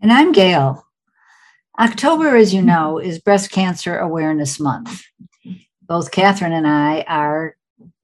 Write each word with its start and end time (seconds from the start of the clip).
And 0.00 0.12
I'm 0.12 0.30
Gail. 0.30 0.86
October, 1.76 2.36
as 2.36 2.54
you 2.54 2.62
know, 2.62 2.98
is 2.98 3.18
Breast 3.18 3.50
Cancer 3.50 3.98
Awareness 3.98 4.60
Month. 4.60 5.02
Both 5.82 6.12
Catherine 6.12 6.52
and 6.52 6.68
I 6.68 7.04
are 7.08 7.56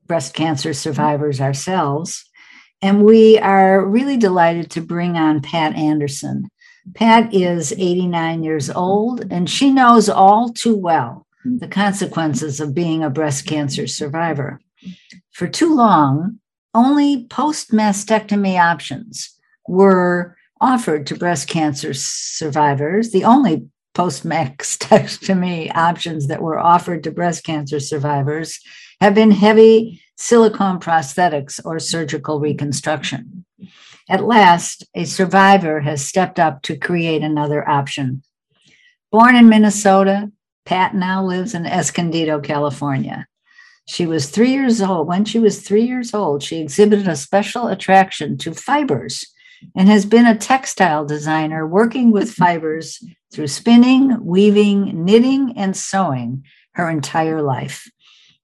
breast 0.05 0.35
cancer 0.35 0.75
survivors 0.75 1.41
ourselves, 1.41 2.29
and 2.83 3.05
we 3.05 3.39
are 3.39 3.87
really 3.87 4.17
delighted 4.17 4.73
to 4.73 4.81
bring 4.81 5.17
on 5.17 5.41
Pat 5.41 5.77
Anderson. 5.77 6.51
Pat 6.97 7.33
is 7.33 7.73
89 7.73 8.43
years 8.43 8.71
old, 8.71 9.25
and 9.31 9.49
she 9.49 9.71
knows 9.71 10.09
all 10.09 10.53
too 10.53 10.77
well 10.77 11.29
the 11.45 11.69
consequences 11.69 12.59
of 12.59 12.75
being 12.75 13.05
a 13.05 13.11
breast 13.11 13.47
cancer 13.47 13.87
survivor. 13.87 14.61
For 15.31 15.47
too 15.47 15.73
long, 15.73 16.41
only 16.75 17.27
post 17.29 17.71
mastectomy 17.71 18.59
options 18.59 19.39
were 19.69 20.37
offered 20.61 21.07
to 21.07 21.17
breast 21.17 21.49
cancer 21.49 21.93
survivors, 21.95 23.11
the 23.11 23.25
only 23.25 23.69
post 23.95 24.25
mastectomy 24.27 25.75
options 25.75 26.27
that 26.27 26.43
were 26.43 26.59
offered 26.59 27.05
to 27.05 27.11
breast 27.11 27.45
cancer 27.45 27.81
survivors 27.81 28.61
have 29.01 29.15
been 29.15 29.31
heavy 29.31 30.01
silicone 30.17 30.79
prosthetics 30.79 31.61
or 31.65 31.79
surgical 31.79 32.41
reconstruction. 32.41 33.45
At 34.09 34.25
last, 34.25 34.87
a 34.95 35.05
survivor 35.05 35.81
has 35.81 36.07
stepped 36.07 36.39
up 36.39 36.63
to 36.63 36.77
create 36.77 37.23
another 37.23 37.69
option. 37.69 38.23
Born 39.11 39.35
in 39.35 39.49
Minnesota, 39.49 40.31
Pat 40.65 40.95
now 40.95 41.25
lives 41.25 41.55
in 41.55 41.67
Escondido, 41.67 42.41
California. 42.41 43.27
She 43.87 44.07
was 44.07 44.31
three 44.31 44.53
years 44.53 44.81
old. 44.81 45.07
When 45.07 45.25
she 45.25 45.39
was 45.39 45.61
three 45.61 45.85
years 45.85 46.15
old, 46.15 46.43
she 46.43 46.61
exhibited 46.61 47.07
a 47.07 47.17
special 47.17 47.69
attraction 47.69 48.39
to 48.39 48.55
fibers 48.55 49.25
and 49.77 49.89
has 49.89 50.07
been 50.07 50.27
a 50.27 50.37
textile 50.37 51.05
designer 51.05 51.67
working 51.67 52.11
with 52.11 52.33
fibers 52.33 53.03
through 53.33 53.49
spinning, 53.49 54.25
weaving, 54.25 55.05
knitting, 55.05 55.55
and 55.57 55.77
sewing 55.77 56.45
her 56.73 56.91
entire 56.91 57.43
life. 57.43 57.91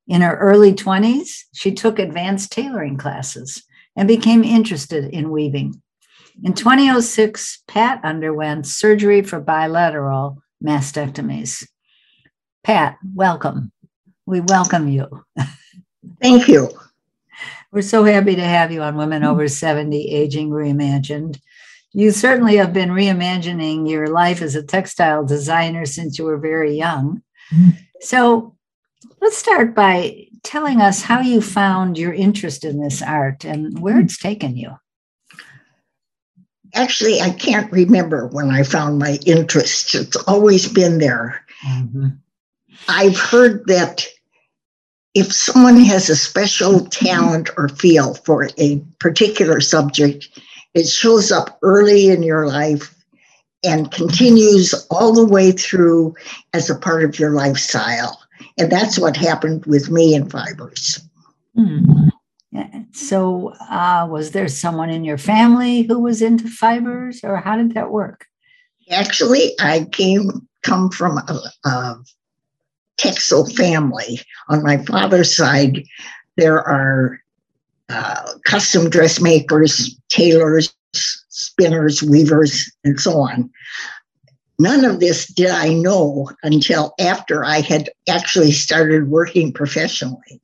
In 0.08 0.22
her 0.22 0.36
early 0.36 0.72
20s, 0.72 1.44
she 1.52 1.72
took 1.72 1.98
advanced 1.98 2.50
tailoring 2.50 2.96
classes 2.96 3.62
and 3.96 4.08
became 4.08 4.42
interested 4.42 5.04
in 5.04 5.30
weaving. 5.30 5.80
In 6.42 6.54
2006, 6.54 7.62
Pat 7.68 8.00
underwent 8.02 8.66
surgery 8.66 9.22
for 9.22 9.40
bilateral 9.40 10.42
mastectomies. 10.64 11.66
Pat, 12.64 12.96
welcome. 13.14 13.72
We 14.26 14.40
welcome 14.40 14.88
you. 14.88 15.24
Thank 16.22 16.48
you. 16.48 16.70
We're 17.72 17.82
so 17.82 18.04
happy 18.04 18.34
to 18.36 18.44
have 18.44 18.72
you 18.72 18.82
on 18.82 18.96
Women 18.96 19.24
Over 19.24 19.48
70 19.48 20.08
Aging 20.10 20.50
Reimagined. 20.50 21.40
You 21.92 22.10
certainly 22.10 22.56
have 22.56 22.72
been 22.72 22.90
reimagining 22.90 23.88
your 23.88 24.08
life 24.08 24.42
as 24.42 24.54
a 24.54 24.62
textile 24.62 25.24
designer 25.24 25.86
since 25.86 26.18
you 26.18 26.24
were 26.24 26.38
very 26.38 26.76
young. 26.76 27.22
So 28.00 28.56
let's 29.20 29.38
start 29.38 29.74
by 29.74 30.26
telling 30.42 30.80
us 30.80 31.02
how 31.02 31.20
you 31.20 31.42
found 31.42 31.98
your 31.98 32.12
interest 32.12 32.64
in 32.64 32.80
this 32.80 33.02
art 33.02 33.44
and 33.44 33.78
where 33.80 33.98
it's 33.98 34.18
taken 34.18 34.56
you. 34.56 34.76
Actually, 36.74 37.20
I 37.20 37.30
can't 37.30 37.70
remember 37.72 38.28
when 38.28 38.50
I 38.50 38.62
found 38.62 38.98
my 38.98 39.18
interest. 39.26 39.94
It's 39.96 40.16
always 40.16 40.72
been 40.72 40.98
there. 40.98 41.44
Mm-hmm. 41.66 42.06
I've 42.88 43.18
heard 43.18 43.66
that 43.66 44.06
if 45.14 45.32
someone 45.32 45.80
has 45.80 46.08
a 46.08 46.16
special 46.16 46.84
talent 46.86 47.50
or 47.56 47.68
feel 47.68 48.14
for 48.14 48.48
a 48.58 48.78
particular 48.98 49.60
subject, 49.60 50.28
it 50.74 50.86
shows 50.86 51.32
up 51.32 51.58
early 51.62 52.08
in 52.08 52.22
your 52.22 52.46
life 52.46 52.94
and 53.64 53.90
continues 53.90 54.74
all 54.90 55.12
the 55.12 55.26
way 55.26 55.52
through 55.52 56.14
as 56.54 56.70
a 56.70 56.78
part 56.78 57.04
of 57.04 57.18
your 57.18 57.30
lifestyle. 57.30 58.18
And 58.58 58.70
that's 58.70 58.98
what 58.98 59.16
happened 59.16 59.66
with 59.66 59.90
me 59.90 60.14
in 60.14 60.30
fibers. 60.30 61.00
Hmm. 61.54 62.08
So, 62.92 63.54
uh, 63.70 64.08
was 64.10 64.32
there 64.32 64.48
someone 64.48 64.90
in 64.90 65.04
your 65.04 65.18
family 65.18 65.82
who 65.82 66.00
was 66.00 66.20
into 66.20 66.48
fibers, 66.48 67.20
or 67.22 67.36
how 67.36 67.56
did 67.56 67.74
that 67.74 67.92
work? 67.92 68.26
Actually, 68.90 69.52
I 69.60 69.86
came 69.92 70.48
come 70.62 70.90
from 70.90 71.18
a, 71.18 71.40
a 71.64 71.96
textile 73.00 73.46
family. 73.46 74.20
On 74.48 74.62
my 74.62 74.78
father's 74.84 75.34
side, 75.34 75.84
there 76.36 76.60
are 76.60 77.20
uh, 77.88 78.32
custom 78.44 78.90
dressmakers, 78.90 79.96
tailors, 80.08 80.74
spinners, 80.92 82.02
weavers, 82.02 82.70
and 82.84 83.00
so 83.00 83.20
on. 83.20 83.50
None 84.58 84.84
of 84.84 85.00
this 85.00 85.26
did 85.26 85.50
I 85.50 85.72
know 85.72 86.30
until 86.42 86.92
after 87.00 87.44
I 87.44 87.60
had 87.60 87.88
actually 88.08 88.52
started 88.52 89.08
working 89.08 89.52
professionally. 89.52 90.40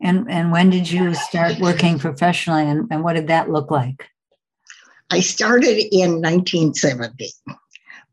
And, 0.00 0.30
and 0.30 0.52
when 0.52 0.70
did 0.70 0.88
you 0.88 1.14
start 1.14 1.58
working 1.58 1.98
professionally 1.98 2.68
and, 2.68 2.86
and 2.90 3.02
what 3.02 3.14
did 3.14 3.26
that 3.26 3.50
look 3.50 3.70
like? 3.70 4.08
I 5.10 5.20
started 5.20 5.78
in 5.92 6.20
1970 6.22 7.30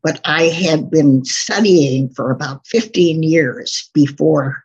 but 0.04 0.20
I 0.26 0.42
had 0.44 0.90
been 0.90 1.24
studying 1.24 2.10
for 2.10 2.30
about 2.30 2.66
15 2.66 3.22
years 3.22 3.90
before 3.94 4.62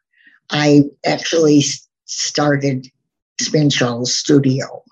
I 0.49 0.83
actually 1.05 1.63
started 2.05 2.87
Spin 3.39 3.69
Shuttle 3.69 4.05
Studio. 4.05 4.83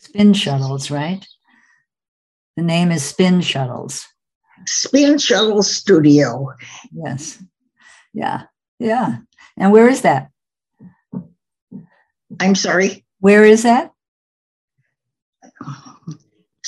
Spin 0.00 0.34
Shuttles, 0.34 0.90
right? 0.90 1.24
The 2.56 2.64
name 2.64 2.90
is 2.90 3.04
Spin 3.04 3.40
Shuttles. 3.40 4.04
Spin 4.66 5.16
Shuttle 5.16 5.62
Studio. 5.62 6.48
Yes. 6.92 7.40
Yeah. 8.12 8.42
Yeah. 8.80 9.18
And 9.56 9.70
where 9.70 9.88
is 9.88 10.02
that? 10.02 10.30
I'm 12.40 12.56
sorry? 12.56 13.04
Where 13.20 13.44
is 13.44 13.62
that? 13.62 13.92
Oh. 15.64 15.97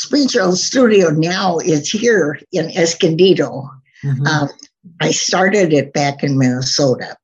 Spin 0.00 0.28
Shuttle 0.28 0.56
Studio 0.56 1.10
now 1.10 1.58
is 1.58 1.90
here 1.90 2.40
in 2.52 2.70
Escondido. 2.70 3.70
Mm-hmm. 4.02 4.26
Um, 4.26 4.48
I 5.00 5.10
started 5.10 5.74
it 5.74 5.92
back 5.92 6.22
in 6.22 6.38
Minnesota 6.38 7.16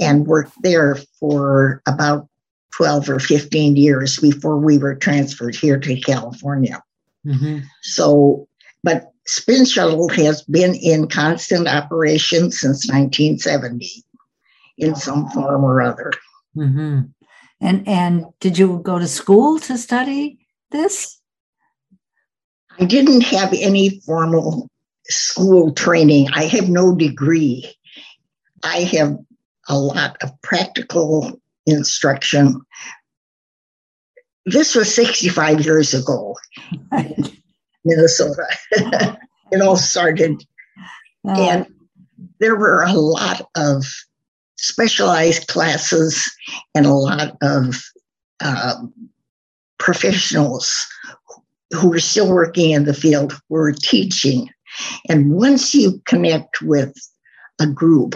and 0.00 0.26
worked 0.26 0.54
there 0.62 0.96
for 1.20 1.82
about 1.86 2.26
12 2.74 3.10
or 3.10 3.18
15 3.18 3.76
years 3.76 4.18
before 4.18 4.56
we 4.58 4.78
were 4.78 4.94
transferred 4.94 5.54
here 5.54 5.78
to 5.78 6.00
California. 6.00 6.82
Mm-hmm. 7.26 7.58
So, 7.82 8.48
but 8.82 9.10
Spin 9.26 9.66
Shuttle 9.66 10.08
has 10.08 10.42
been 10.42 10.74
in 10.74 11.08
constant 11.08 11.68
operation 11.68 12.50
since 12.50 12.88
1970 12.88 14.04
in 14.78 14.94
some 14.94 15.28
form 15.30 15.64
or 15.64 15.82
other. 15.82 16.12
Mm-hmm. 16.56 17.00
And 17.60 17.88
and 17.88 18.24
did 18.40 18.58
you 18.58 18.80
go 18.82 18.98
to 18.98 19.06
school 19.06 19.58
to 19.60 19.76
study 19.76 20.38
this? 20.70 21.15
I 22.78 22.84
didn't 22.84 23.22
have 23.22 23.52
any 23.52 24.00
formal 24.00 24.68
school 25.08 25.72
training. 25.72 26.28
I 26.32 26.44
have 26.44 26.68
no 26.68 26.94
degree. 26.94 27.74
I 28.62 28.80
have 28.80 29.16
a 29.68 29.78
lot 29.78 30.16
of 30.22 30.30
practical 30.42 31.40
instruction. 31.66 32.60
This 34.44 34.74
was 34.74 34.94
65 34.94 35.64
years 35.64 35.94
ago, 35.94 36.36
Minnesota. 37.84 38.46
it 39.50 39.62
all 39.62 39.76
started. 39.76 40.44
Oh. 41.24 41.50
And 41.50 41.66
there 42.38 42.56
were 42.56 42.82
a 42.82 42.92
lot 42.92 43.42
of 43.56 43.84
specialized 44.56 45.48
classes 45.48 46.30
and 46.74 46.86
a 46.86 46.92
lot 46.92 47.36
of 47.42 47.82
uh, 48.40 48.76
professionals 49.78 50.86
who 51.72 51.92
are 51.92 52.00
still 52.00 52.28
working 52.28 52.70
in 52.70 52.84
the 52.84 52.94
field 52.94 53.38
were 53.48 53.72
teaching. 53.72 54.48
And 55.08 55.32
once 55.32 55.74
you 55.74 56.00
connect 56.04 56.62
with 56.62 56.94
a 57.60 57.66
group, 57.66 58.14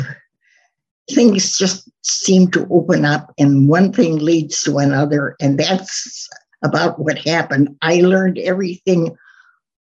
things 1.11 1.57
just 1.57 1.91
seem 2.03 2.51
to 2.51 2.67
open 2.71 3.05
up 3.05 3.33
and 3.39 3.69
one 3.69 3.93
thing 3.93 4.19
leads 4.19 4.63
to 4.63 4.79
another. 4.79 5.37
And 5.41 5.59
that's 5.59 6.29
about 6.63 6.99
what 7.01 7.19
happened. 7.19 7.77
I 7.83 8.01
learned 8.01 8.39
everything 8.39 9.17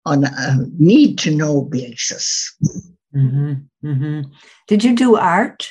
on 0.06 0.24
a 0.24 0.58
need 0.78 1.18
to 1.20 1.36
know 1.36 1.62
basis. 1.64 2.56
Mm-hmm, 3.16 3.54
mm-hmm. 3.86 4.22
Did 4.68 4.84
you 4.84 4.96
do 4.96 5.16
art? 5.16 5.70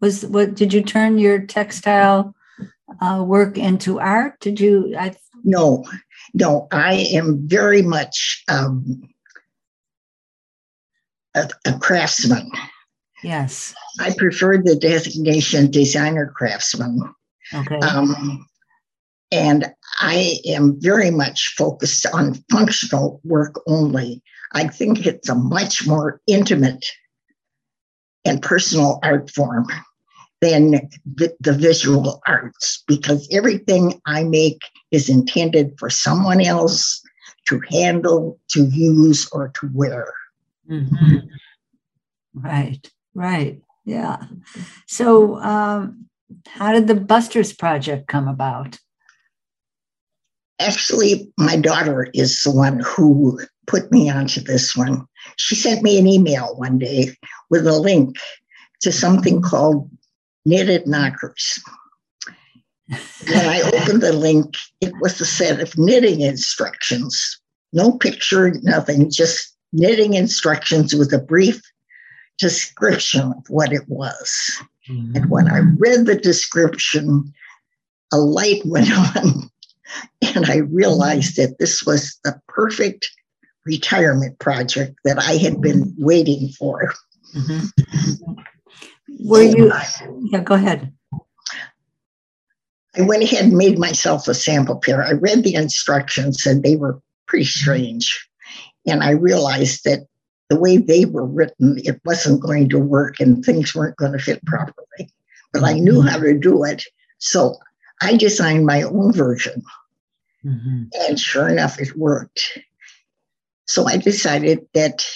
Was 0.00 0.24
what? 0.24 0.54
Did 0.54 0.72
you 0.72 0.82
turn 0.82 1.18
your 1.18 1.40
textile 1.40 2.34
uh, 3.00 3.22
work 3.26 3.58
into 3.58 4.00
art? 4.00 4.40
Did 4.40 4.58
you? 4.58 4.94
I 4.98 5.14
no, 5.44 5.84
no, 6.34 6.68
I 6.72 6.94
am 7.12 7.46
very 7.46 7.82
much 7.82 8.42
um, 8.48 9.08
a, 11.34 11.48
a, 11.66 11.78
craftsman. 11.78 12.50
Yes. 13.22 13.74
I 13.98 14.14
prefer 14.16 14.58
the 14.58 14.76
designation 14.76 15.70
designer 15.70 16.32
craftsman. 16.34 17.00
Okay. 17.52 17.78
Um, 17.78 18.46
and 19.32 19.72
I 20.00 20.38
am 20.46 20.80
very 20.80 21.10
much 21.10 21.54
focused 21.56 22.06
on 22.12 22.34
functional 22.50 23.20
work 23.24 23.60
only. 23.66 24.22
I 24.52 24.66
think 24.66 25.06
it's 25.06 25.28
a 25.28 25.34
much 25.34 25.86
more 25.86 26.20
intimate 26.26 26.84
and 28.24 28.42
personal 28.42 28.98
art 29.02 29.30
form 29.30 29.66
than 30.40 30.88
the, 31.04 31.34
the, 31.40 31.52
visual 31.52 32.22
arts 32.26 32.82
because 32.86 33.28
everything 33.30 34.00
I 34.06 34.24
make 34.24 34.62
is 34.90 35.08
intended 35.08 35.74
for 35.78 35.90
someone 35.90 36.40
else 36.40 37.02
to 37.48 37.60
handle, 37.68 38.38
to 38.50 38.64
use, 38.64 39.28
or 39.32 39.48
to 39.60 39.70
wear. 39.74 40.12
Mm-hmm. 40.70 41.16
Right, 42.34 42.90
right. 43.14 43.60
Yeah. 43.84 44.24
So, 44.86 45.36
um, 45.40 46.06
how 46.46 46.72
did 46.72 46.86
the 46.86 46.94
Busters 46.94 47.52
Project 47.52 48.06
come 48.06 48.28
about? 48.28 48.78
Actually, 50.60 51.32
my 51.38 51.56
daughter 51.56 52.08
is 52.14 52.42
the 52.42 52.52
one 52.52 52.80
who 52.80 53.40
put 53.66 53.90
me 53.90 54.10
onto 54.10 54.40
this 54.40 54.76
one. 54.76 55.06
She 55.36 55.54
sent 55.54 55.82
me 55.82 55.98
an 55.98 56.06
email 56.06 56.54
one 56.56 56.78
day 56.78 57.16
with 57.50 57.66
a 57.66 57.78
link 57.78 58.16
to 58.82 58.92
something 58.92 59.42
called 59.42 59.90
Knitted 60.44 60.86
Knockers. 60.86 61.62
when 62.88 63.48
I 63.48 63.60
opened 63.60 64.02
the 64.02 64.12
link, 64.12 64.54
it 64.80 64.92
was 65.00 65.20
a 65.20 65.26
set 65.26 65.60
of 65.60 65.76
knitting 65.78 66.20
instructions. 66.20 67.40
No 67.72 67.92
picture, 67.92 68.52
nothing, 68.62 69.10
just 69.10 69.54
knitting 69.72 70.14
instructions 70.14 70.94
with 70.94 71.12
a 71.12 71.18
brief 71.18 71.60
description 72.38 73.32
of 73.32 73.48
what 73.48 73.72
it 73.72 73.88
was. 73.88 74.62
Mm-hmm. 74.88 75.16
And 75.16 75.30
when 75.30 75.48
I 75.48 75.58
read 75.78 76.06
the 76.06 76.16
description, 76.16 77.32
a 78.12 78.18
light 78.18 78.62
went 78.64 78.90
on, 79.16 79.50
and 80.22 80.46
I 80.46 80.56
realized 80.56 81.36
that 81.36 81.58
this 81.58 81.84
was 81.84 82.18
the 82.24 82.40
perfect 82.48 83.10
retirement 83.66 84.38
project 84.38 84.96
that 85.04 85.18
I 85.18 85.34
had 85.36 85.60
been 85.60 85.94
waiting 85.98 86.48
for. 86.48 86.92
Mm-hmm. 87.36 88.32
Were 89.18 89.42
you? 89.42 89.72
Yeah, 90.30 90.40
go 90.40 90.54
ahead. 90.54 90.92
I 92.96 93.02
went 93.02 93.22
ahead 93.22 93.44
and 93.44 93.56
made 93.56 93.78
myself 93.78 94.26
a 94.26 94.34
sample 94.34 94.76
pair. 94.76 95.04
I 95.04 95.12
read 95.12 95.44
the 95.44 95.54
instructions 95.54 96.44
and 96.46 96.62
they 96.62 96.76
were 96.76 97.00
pretty 97.26 97.44
strange. 97.44 98.28
And 98.86 99.02
I 99.02 99.10
realized 99.10 99.84
that 99.84 100.06
the 100.48 100.58
way 100.58 100.78
they 100.78 101.04
were 101.04 101.24
written, 101.24 101.78
it 101.84 102.00
wasn't 102.04 102.42
going 102.42 102.68
to 102.70 102.78
work 102.78 103.20
and 103.20 103.44
things 103.44 103.74
weren't 103.74 103.96
going 103.96 104.12
to 104.12 104.18
fit 104.18 104.44
properly. 104.44 105.12
But 105.52 105.62
I 105.62 105.74
knew 105.74 106.02
how 106.02 106.18
to 106.18 106.36
do 106.36 106.64
it. 106.64 106.84
So 107.18 107.56
I 108.02 108.16
designed 108.16 108.66
my 108.66 108.82
own 108.82 109.12
version. 109.12 109.62
Mm-hmm. 110.44 110.84
And 111.02 111.20
sure 111.20 111.48
enough, 111.48 111.78
it 111.80 111.96
worked. 111.96 112.58
So 113.66 113.86
I 113.86 113.98
decided 113.98 114.66
that 114.74 115.06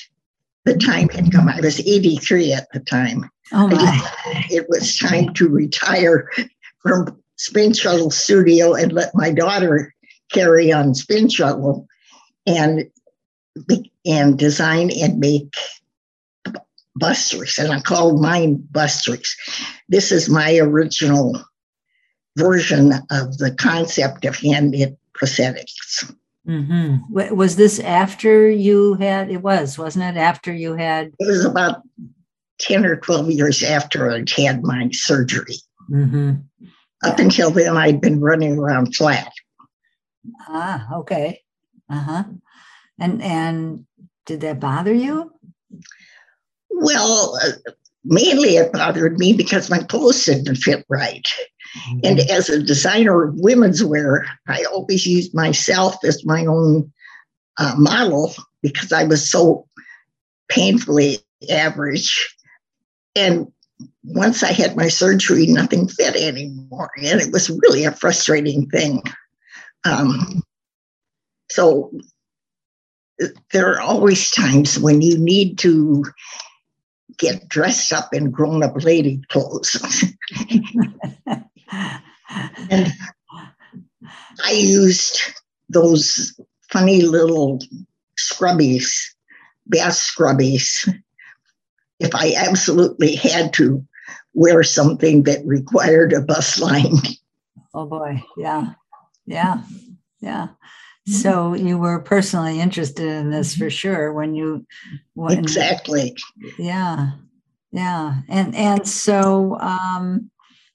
the 0.64 0.76
time 0.76 1.08
had 1.08 1.32
come. 1.32 1.48
I 1.48 1.60
was 1.60 1.80
83 1.80 2.52
at 2.52 2.70
the 2.72 2.80
time. 2.80 3.28
Oh 3.52 3.68
my. 3.68 4.10
It 4.50 4.66
was 4.68 4.98
time 4.98 5.34
to 5.34 5.48
retire 5.48 6.30
from 6.80 7.20
Spin 7.36 7.72
Shuttle 7.72 8.10
Studio 8.10 8.74
and 8.74 8.92
let 8.92 9.14
my 9.14 9.30
daughter 9.30 9.94
carry 10.32 10.72
on 10.72 10.94
Spin 10.94 11.28
Shuttle 11.28 11.86
and 12.46 12.90
and 14.06 14.38
design 14.38 14.90
and 14.90 15.18
make 15.18 15.54
busters. 16.96 17.58
And 17.58 17.72
I 17.72 17.80
called 17.80 18.20
mine 18.20 18.66
busters. 18.70 19.36
This 19.88 20.12
is 20.12 20.28
my 20.28 20.56
original 20.58 21.40
version 22.36 22.92
of 23.10 23.38
the 23.38 23.54
concept 23.58 24.24
of 24.24 24.36
hand 24.36 24.72
knit 24.72 24.98
prosthetics. 25.18 26.12
Mm-hmm. 26.46 27.34
Was 27.34 27.56
this 27.56 27.80
after 27.80 28.50
you 28.50 28.94
had? 28.94 29.30
It 29.30 29.42
was, 29.42 29.78
wasn't 29.78 30.04
it? 30.04 30.18
After 30.18 30.52
you 30.52 30.74
had? 30.74 31.12
It 31.18 31.26
was 31.26 31.44
about 31.44 31.82
10 32.64 32.86
or 32.86 32.96
12 32.96 33.30
years 33.30 33.62
after 33.62 34.10
I'd 34.10 34.30
had 34.30 34.62
my 34.62 34.88
surgery. 34.92 35.56
Mm-hmm. 35.90 36.32
Up 37.04 37.18
until 37.18 37.50
then, 37.50 37.76
I'd 37.76 38.00
been 38.00 38.20
running 38.20 38.58
around 38.58 38.96
flat. 38.96 39.32
Ah, 40.48 40.86
okay. 40.96 41.42
Uh 41.90 42.00
huh. 42.00 42.24
And 42.98 43.22
and 43.22 43.86
did 44.24 44.40
that 44.40 44.60
bother 44.60 44.94
you? 44.94 45.30
Well, 46.70 47.38
uh, 47.44 47.72
mainly 48.04 48.56
it 48.56 48.72
bothered 48.72 49.18
me 49.18 49.34
because 49.34 49.68
my 49.68 49.80
clothes 49.80 50.24
didn't 50.24 50.56
fit 50.56 50.86
right. 50.88 51.28
Mm-hmm. 51.76 52.00
And 52.04 52.20
as 52.30 52.48
a 52.48 52.62
designer 52.62 53.24
of 53.24 53.34
women's 53.36 53.84
wear, 53.84 54.26
I 54.48 54.64
always 54.64 55.04
used 55.04 55.34
myself 55.34 55.96
as 56.04 56.24
my 56.24 56.46
own 56.46 56.90
uh, 57.58 57.74
model 57.76 58.32
because 58.62 58.92
I 58.92 59.04
was 59.04 59.28
so 59.28 59.66
painfully 60.48 61.18
average 61.50 62.33
and 63.16 63.46
once 64.04 64.42
I 64.42 64.52
had 64.52 64.76
my 64.76 64.88
surgery, 64.88 65.46
nothing 65.46 65.88
fit 65.88 66.16
anymore. 66.16 66.90
And 66.96 67.20
it 67.20 67.32
was 67.32 67.50
really 67.50 67.84
a 67.84 67.92
frustrating 67.92 68.68
thing. 68.68 69.02
Um, 69.84 70.42
so 71.50 71.92
there 73.52 73.72
are 73.72 73.80
always 73.80 74.30
times 74.30 74.78
when 74.78 75.00
you 75.00 75.18
need 75.18 75.58
to 75.58 76.04
get 77.18 77.48
dressed 77.48 77.92
up 77.92 78.12
in 78.12 78.30
grown 78.30 78.62
up 78.62 78.82
lady 78.82 79.22
clothes. 79.28 80.04
and 82.70 82.92
I 84.44 84.52
used 84.52 85.20
those 85.68 86.38
funny 86.70 87.02
little 87.02 87.60
scrubbies, 88.18 88.90
bath 89.66 89.94
scrubbies 89.94 90.92
if 92.00 92.14
I 92.14 92.34
absolutely 92.36 93.16
had 93.16 93.52
to 93.54 93.84
wear 94.34 94.62
something 94.62 95.22
that 95.24 95.44
required 95.46 96.12
a 96.12 96.20
bust 96.20 96.60
line. 96.60 96.96
Oh 97.72 97.86
boy, 97.86 98.22
yeah, 98.36 98.74
yeah, 99.26 99.62
yeah. 100.20 100.48
So 101.06 101.54
you 101.54 101.76
were 101.76 102.00
personally 102.00 102.60
interested 102.60 103.06
in 103.06 103.30
this 103.30 103.54
for 103.54 103.68
sure 103.68 104.12
when 104.12 104.34
you 104.34 104.66
when, 105.14 105.38
exactly. 105.38 106.16
Yeah, 106.58 107.10
yeah, 107.72 108.22
and 108.28 108.54
and 108.54 108.88
so 108.88 109.58
um, 109.60 110.30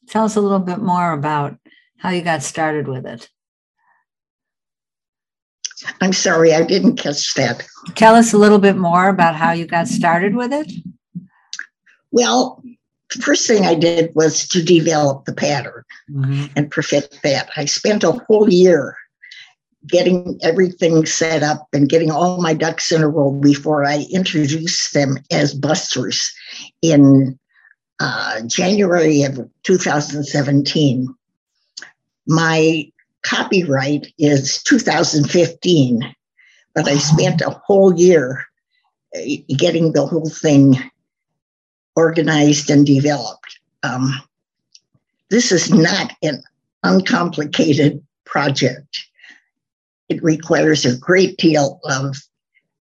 tell 0.07 0.25
us 0.25 0.35
a 0.35 0.41
little 0.41 0.59
bit 0.59 0.79
more 0.79 1.13
about 1.13 1.57
how 1.97 2.09
you 2.09 2.21
got 2.21 2.43
started 2.43 2.87
with 2.87 3.05
it. 3.05 3.29
I'm 6.01 6.13
sorry, 6.13 6.53
I 6.53 6.63
didn't 6.63 6.97
catch 6.97 7.33
that. 7.35 7.65
Tell 7.95 8.15
us 8.15 8.33
a 8.33 8.37
little 8.37 8.59
bit 8.59 8.75
more 8.75 9.07
about 9.07 9.35
how 9.35 9.53
you 9.53 9.65
got 9.65 9.87
started 9.87 10.35
with 10.35 10.51
it. 10.53 10.71
Well, 12.11 12.63
the 13.13 13.21
first 13.21 13.47
thing 13.47 13.65
I 13.65 13.75
did 13.75 14.13
was 14.15 14.47
to 14.49 14.63
develop 14.63 15.25
the 15.25 15.33
pattern 15.33 15.83
mm-hmm. 16.09 16.45
and 16.55 16.71
perfect 16.71 17.21
that. 17.23 17.49
I 17.55 17.65
spent 17.65 18.03
a 18.03 18.11
whole 18.11 18.49
year 18.49 18.95
getting 19.87 20.37
everything 20.41 21.05
set 21.05 21.41
up 21.41 21.67
and 21.73 21.89
getting 21.89 22.11
all 22.11 22.41
my 22.41 22.53
ducks 22.53 22.91
in 22.91 23.01
a 23.01 23.07
row 23.07 23.31
before 23.31 23.85
I 23.85 24.05
introduced 24.11 24.93
them 24.93 25.17
as 25.31 25.53
busters 25.53 26.31
in 26.81 27.39
uh, 27.99 28.41
January 28.45 29.23
of 29.23 29.49
2017. 29.63 31.15
My 32.27 32.91
copyright 33.23 34.13
is 34.17 34.61
2015, 34.63 36.15
but 36.75 36.87
I 36.87 36.97
spent 36.97 37.41
a 37.41 37.59
whole 37.65 37.97
year 37.97 38.45
uh, 39.15 39.21
getting 39.57 39.93
the 39.93 40.05
whole 40.05 40.29
thing 40.29 40.77
organized 41.95 42.69
and 42.69 42.85
developed. 42.85 43.59
Um, 43.83 44.13
this 45.29 45.51
is 45.51 45.71
not 45.71 46.11
an 46.23 46.43
uncomplicated 46.83 48.03
project. 48.25 49.05
It 50.07 50.23
requires 50.23 50.85
a 50.85 50.97
great 50.97 51.37
deal 51.37 51.79
of 51.85 52.15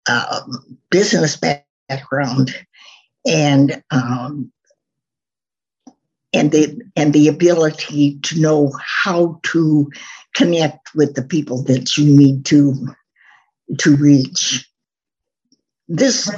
uh, 0.09 0.41
business 0.91 1.39
background 1.89 2.55
and 3.27 3.83
um, 3.91 4.51
and 6.33 6.53
the 6.53 6.81
and 6.97 7.13
the 7.13 7.29
ability 7.29 8.19
to 8.21 8.41
know 8.41 8.73
how 8.79 9.41
to 9.43 9.91
connect 10.35 10.95
with 10.95 11.15
the 11.15 11.23
people 11.23 11.63
that 11.65 11.97
you 11.97 12.05
need 12.05 12.45
to 12.47 12.89
to 13.79 13.97
reach 13.97 14.70
this 15.91 16.31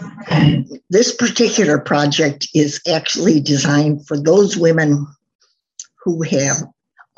this 0.88 1.14
particular 1.14 1.78
project 1.78 2.48
is 2.54 2.80
actually 2.88 3.38
designed 3.38 4.06
for 4.06 4.18
those 4.18 4.56
women 4.56 5.06
who 6.02 6.22
have 6.22 6.62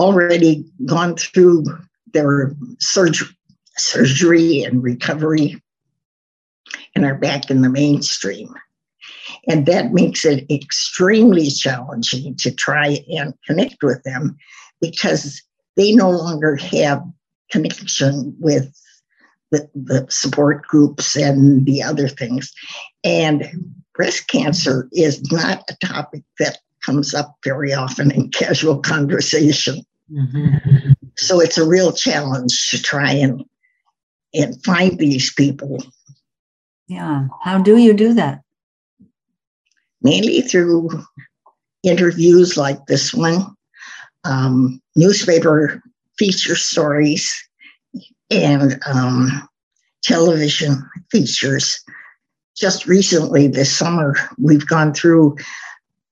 already 0.00 0.64
gone 0.84 1.14
through 1.14 1.64
their 2.12 2.52
surgery 2.80 3.28
surgery 3.76 4.62
and 4.62 4.82
recovery 4.82 5.62
and 6.94 7.04
are 7.04 7.16
back 7.16 7.50
in 7.50 7.62
the 7.62 7.68
mainstream. 7.68 8.52
And 9.48 9.66
that 9.66 9.92
makes 9.92 10.24
it 10.24 10.48
extremely 10.50 11.48
challenging 11.50 12.36
to 12.36 12.52
try 12.52 12.98
and 13.08 13.34
connect 13.46 13.82
with 13.82 14.02
them 14.02 14.36
because 14.80 15.42
they 15.76 15.92
no 15.92 16.10
longer 16.10 16.56
have 16.56 17.02
connection 17.50 18.36
with 18.38 18.72
the, 19.54 19.70
the 19.74 20.06
support 20.10 20.66
groups 20.66 21.16
and 21.16 21.64
the 21.66 21.82
other 21.82 22.08
things. 22.08 22.52
And 23.04 23.44
breast 23.94 24.28
cancer 24.28 24.88
is 24.92 25.30
not 25.30 25.64
a 25.68 25.86
topic 25.86 26.22
that 26.38 26.58
comes 26.84 27.14
up 27.14 27.36
very 27.44 27.72
often 27.72 28.10
in 28.10 28.30
casual 28.30 28.78
conversation. 28.78 29.84
Mm-hmm. 30.10 30.92
So 31.16 31.40
it's 31.40 31.58
a 31.58 31.66
real 31.66 31.92
challenge 31.92 32.68
to 32.70 32.82
try 32.82 33.12
and 33.12 33.44
and 34.34 34.62
find 34.64 34.98
these 34.98 35.32
people. 35.32 35.78
Yeah. 36.88 37.28
How 37.42 37.58
do 37.58 37.76
you 37.76 37.94
do 37.94 38.12
that? 38.14 38.42
Mainly 40.02 40.40
through 40.42 40.90
interviews 41.84 42.56
like 42.56 42.84
this 42.86 43.14
one, 43.14 43.46
um, 44.24 44.82
newspaper 44.96 45.80
feature 46.18 46.56
stories, 46.56 47.32
and 48.30 48.80
um, 48.86 49.48
television 50.02 50.88
features. 51.10 51.82
Just 52.56 52.86
recently, 52.86 53.48
this 53.48 53.74
summer, 53.74 54.14
we've 54.38 54.66
gone 54.66 54.94
through 54.94 55.36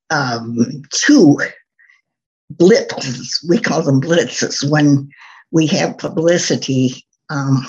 um, 0.09 0.83
two 0.91 1.37
blitzes. 2.53 3.47
We 3.47 3.59
call 3.59 3.81
them 3.81 4.01
blitzes 4.01 4.69
when 4.69 5.09
we 5.51 5.67
have 5.67 5.97
publicity. 5.97 7.05
Um, 7.29 7.65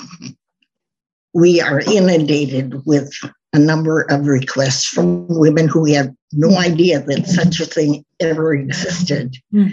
we 1.33 1.61
are 1.61 1.79
inundated 1.81 2.85
with 2.85 3.11
a 3.53 3.59
number 3.59 4.01
of 4.01 4.27
requests 4.27 4.85
from 4.85 5.27
women 5.29 5.67
who 5.67 5.85
have 5.85 6.09
no 6.33 6.57
idea 6.57 6.99
that 7.01 7.25
such 7.25 7.59
a 7.61 7.65
thing 7.65 8.03
ever 8.19 8.53
existed. 8.53 9.37
Mm. 9.53 9.71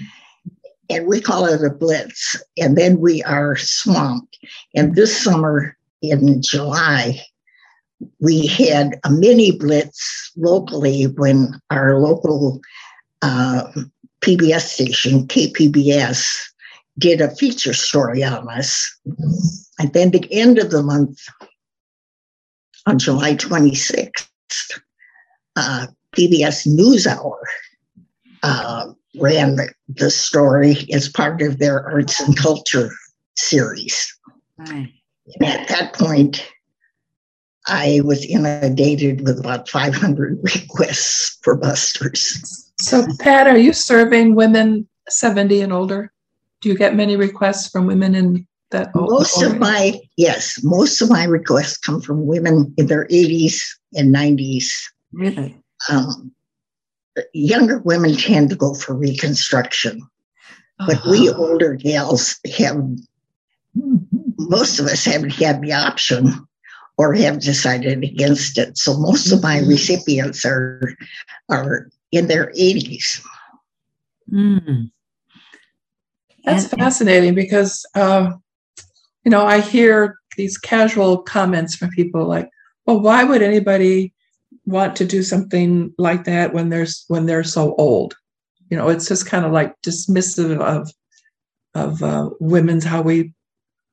And 0.91 1.07
we 1.07 1.21
call 1.21 1.47
it 1.47 1.65
a 1.65 1.71
blitz. 1.71 2.37
And 2.59 2.77
then 2.77 3.01
we 3.01 3.23
are 3.23 3.57
swamped. 3.57 4.39
And 4.75 4.95
this 4.95 5.23
summer 5.23 5.77
in 6.03 6.43
July, 6.43 7.21
we 8.21 8.47
had 8.47 8.99
a 9.05 9.11
mini 9.11 9.53
blitz 9.53 10.33
locally 10.37 11.05
when 11.05 11.61
our 11.71 11.99
local 11.99 12.61
uh, 13.23 13.71
PBS 14.21 14.63
station, 14.63 15.27
KPBS, 15.27 16.27
did 16.99 17.21
a 17.21 17.35
feature 17.35 17.73
story 17.73 18.23
on 18.23 18.49
us. 18.49 18.99
And 19.79 19.93
then 19.93 20.11
the 20.11 20.27
end 20.31 20.59
of 20.59 20.71
the 20.71 20.83
month, 20.83 21.19
on 22.87 22.99
July 22.99 23.37
26th, 23.37 24.29
uh, 25.57 25.87
PBS 26.17 26.67
NewsHour 26.67 27.37
uh, 28.43 28.93
ran 29.19 29.57
the, 29.57 29.73
the, 29.89 30.11
story 30.11 30.87
as 30.93 31.09
part 31.09 31.43
of 31.43 31.59
their 31.59 31.85
arts 31.87 32.21
and 32.21 32.37
culture 32.37 32.91
series. 33.37 34.17
Right. 34.59 34.93
And 35.39 35.49
at 35.49 35.69
that 35.69 35.95
point, 35.95 36.47
I 37.67 38.01
was 38.05 38.25
inundated 38.25 39.27
with 39.27 39.39
about 39.39 39.69
500 39.69 40.39
requests 40.43 41.39
for 41.43 41.57
busters. 41.57 42.71
So, 42.81 43.07
Pat, 43.21 43.47
are 43.47 43.59
you 43.59 43.73
serving 43.73 44.35
women 44.35 44.89
70 45.09 45.61
and 45.61 45.73
older? 45.73 46.13
Do 46.61 46.69
you 46.69 46.77
get 46.77 46.95
many 46.95 47.17
requests 47.17 47.69
from 47.69 47.87
women 47.87 48.15
in 48.15 48.47
that? 48.71 48.95
Most 48.95 49.43
of 49.43 49.59
my, 49.59 50.01
yes, 50.17 50.59
most 50.63 51.01
of 51.01 51.11
my 51.11 51.25
requests 51.25 51.77
come 51.77 52.01
from 52.01 52.27
women 52.27 52.73
in 52.77 52.87
their 52.87 53.07
80s 53.07 53.61
and 53.95 54.15
90s. 54.15 54.67
Really? 55.13 55.57
Um, 55.91 56.33
younger 57.33 57.79
women 57.79 58.17
tend 58.17 58.51
to 58.51 58.57
go 58.57 58.75
for 58.75 58.95
reconstruction, 58.95 60.01
but 60.79 60.97
uh-huh. 60.97 61.11
we 61.11 61.31
older 61.31 61.75
gals 61.75 62.39
have, 62.57 62.77
most 64.39 64.79
of 64.79 64.87
us 64.87 65.05
haven't 65.05 65.35
had 65.35 65.61
the 65.61 65.73
option 65.73 66.47
or 66.99 67.15
have 67.15 67.41
decided 67.41 68.05
against 68.05 68.59
it. 68.59 68.77
So 68.79 68.97
most 68.97 69.33
of 69.33 69.43
my 69.43 69.57
mm-hmm. 69.57 69.69
recipients 69.69 70.45
are 70.45 70.97
are 71.49 71.89
in 72.13 72.29
their 72.29 72.53
80s. 72.53 73.25
Mm. 74.31 74.91
That's 76.45 76.67
fascinating 76.67 77.35
because, 77.35 77.87
uh, 77.95 78.33
you 79.25 79.31
know, 79.31 79.47
I 79.47 79.61
hear 79.61 80.17
these 80.37 80.59
casual 80.59 81.19
comments 81.19 81.75
from 81.75 81.91
people 81.91 82.27
like, 82.27 82.49
well, 82.87 83.01
why 83.01 83.25
would 83.25 83.43
anybody 83.43 84.13
want 84.67 84.97
to 84.97 85.05
do 85.05 85.23
something 85.23 85.93
like 85.99 86.25
that 86.25 86.53
when 86.53 86.69
there's 86.69 87.05
when 87.09 87.27
they're 87.27 87.45
so 87.45 87.75
old? 87.77 88.15
You 88.71 88.77
know, 88.77 88.89
it's 88.89 89.09
just 89.09 89.27
kind 89.27 89.45
of 89.45 89.53
like 89.53 89.75
dismissive 89.83 90.61
of 90.61 90.91
of 91.75 92.03
uh, 92.03 92.31
women's 92.41 92.85
how 92.85 93.03
we 93.03 93.33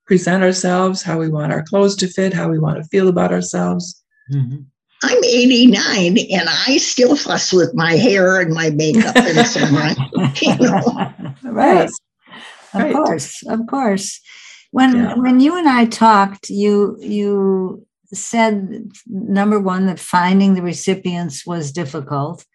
present 0.06 0.44
ourselves, 0.44 1.04
how 1.04 1.20
we 1.20 1.30
want 1.30 1.54
our 1.54 1.64
clothes 1.64 1.96
to 1.98 2.08
fit, 2.08 2.34
how 2.34 2.50
we 2.50 2.60
want 2.60 2.78
to 2.78 2.90
feel 2.90 3.08
about 3.08 3.32
ourselves. 3.32 4.04
Mm-hmm. 4.34 4.62
I'm 5.02 5.24
89 5.24 6.18
and 6.32 6.50
I 6.50 6.78
still 6.78 7.16
fuss 7.16 7.54
with 7.54 7.74
my 7.74 7.94
hair 7.94 8.42
and 8.42 8.54
my 8.54 8.70
makeup 8.72 9.16
and 9.16 9.48
so 9.48 9.62
on. 9.62 10.34
You 10.42 10.58
know? 10.58 11.14
Right. 11.44 11.90
Of 12.74 12.82
right. 12.82 12.94
course, 12.94 13.44
of 13.48 13.66
course. 13.68 14.20
When 14.72 14.96
yeah. 14.96 15.16
when 15.16 15.40
you 15.40 15.58
and 15.58 15.68
I 15.68 15.86
talked, 15.86 16.50
you 16.50 16.98
you 17.00 17.86
said 18.14 18.92
number 19.08 19.60
one 19.60 19.86
that 19.86 20.00
finding 20.00 20.56
the 20.56 20.62
recipients 20.62 21.46
was 21.46 21.72
difficult, 21.72 22.46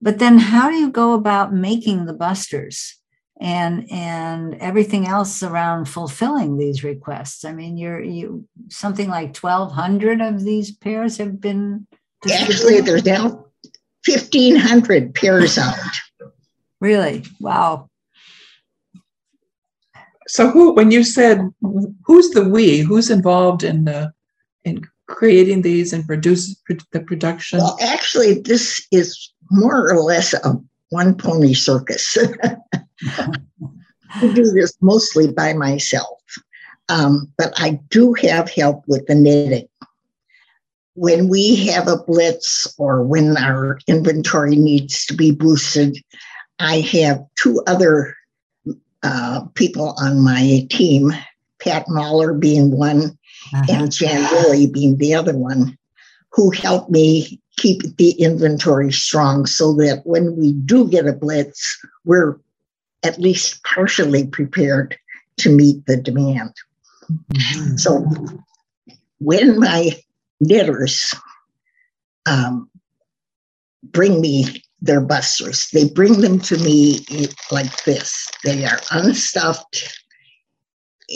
but 0.00 0.18
then 0.18 0.38
how 0.38 0.70
do 0.70 0.76
you 0.76 0.90
go 0.90 1.12
about 1.14 1.52
making 1.52 2.06
the 2.06 2.14
busters? 2.14 2.96
and 3.38 3.90
and 3.90 4.54
everything 4.56 5.06
else 5.06 5.42
around 5.42 5.86
fulfilling 5.86 6.56
these 6.56 6.82
requests. 6.82 7.44
I 7.44 7.52
mean, 7.52 7.76
you're 7.76 8.02
you 8.02 8.46
something 8.68 9.08
like 9.08 9.34
twelve 9.34 9.72
hundred 9.72 10.20
of 10.20 10.42
these 10.42 10.72
pairs 10.72 11.18
have 11.18 11.40
been. 11.40 11.86
Actually, 12.30 12.80
there's 12.80 13.04
now 13.04 13.46
fifteen 14.04 14.56
hundred 14.56 15.14
pairs 15.14 15.58
out. 15.58 15.74
Really? 16.80 17.24
Wow. 17.40 17.90
So, 20.28 20.50
who, 20.50 20.72
when 20.72 20.90
you 20.90 21.04
said 21.04 21.40
who's 22.04 22.30
the 22.30 22.48
we, 22.48 22.78
who's 22.78 23.10
involved 23.10 23.62
in 23.62 23.84
the 23.84 24.12
in 24.66 24.82
creating 25.06 25.62
these 25.62 25.92
and 25.92 26.06
produce 26.06 26.60
the 26.92 27.00
production? 27.00 27.60
Well, 27.60 27.78
actually, 27.80 28.40
this 28.40 28.86
is 28.92 29.32
more 29.50 29.90
or 29.90 30.00
less 30.00 30.34
a 30.34 30.60
one 30.90 31.14
pony 31.14 31.54
circus. 31.54 32.18
I 33.18 34.20
do 34.20 34.50
this 34.52 34.76
mostly 34.80 35.32
by 35.32 35.52
myself, 35.52 36.20
um, 36.88 37.32
but 37.38 37.52
I 37.56 37.80
do 37.90 38.12
have 38.14 38.50
help 38.50 38.84
with 38.86 39.06
the 39.06 39.14
knitting. 39.14 39.68
When 40.94 41.28
we 41.28 41.66
have 41.66 41.88
a 41.88 41.98
blitz 41.98 42.66
or 42.78 43.02
when 43.02 43.36
our 43.36 43.78
inventory 43.86 44.56
needs 44.56 45.04
to 45.06 45.14
be 45.14 45.30
boosted, 45.30 45.98
I 46.58 46.80
have 46.80 47.22
two 47.36 47.62
other 47.66 48.16
uh, 49.02 49.42
people 49.54 49.94
on 49.98 50.20
my 50.20 50.66
team, 50.70 51.12
Pat 51.60 51.84
Mahler 51.88 52.32
being 52.32 52.70
one, 52.70 53.15
uh-huh. 53.54 53.64
and 53.68 53.92
Jan 53.92 54.22
Lilly 54.32 54.66
being 54.66 54.98
the 54.98 55.14
other 55.14 55.36
one, 55.36 55.76
who 56.32 56.50
helped 56.50 56.90
me 56.90 57.40
keep 57.56 57.96
the 57.96 58.12
inventory 58.12 58.92
strong 58.92 59.46
so 59.46 59.72
that 59.74 60.02
when 60.04 60.36
we 60.36 60.52
do 60.52 60.88
get 60.88 61.06
a 61.06 61.12
blitz, 61.12 61.78
we're 62.04 62.38
at 63.02 63.18
least 63.18 63.62
partially 63.64 64.26
prepared 64.26 64.96
to 65.38 65.50
meet 65.50 65.84
the 65.86 65.96
demand. 65.96 66.52
Mm-hmm. 67.32 67.76
So 67.76 68.06
when 69.18 69.58
my 69.58 69.92
knitters 70.40 71.14
um, 72.26 72.68
bring 73.82 74.20
me 74.20 74.62
their 74.80 75.00
busters, 75.00 75.68
they 75.72 75.88
bring 75.88 76.20
them 76.20 76.38
to 76.40 76.58
me 76.58 77.04
like 77.50 77.84
this. 77.84 78.28
They 78.44 78.64
are 78.64 78.80
unstuffed 78.90 80.02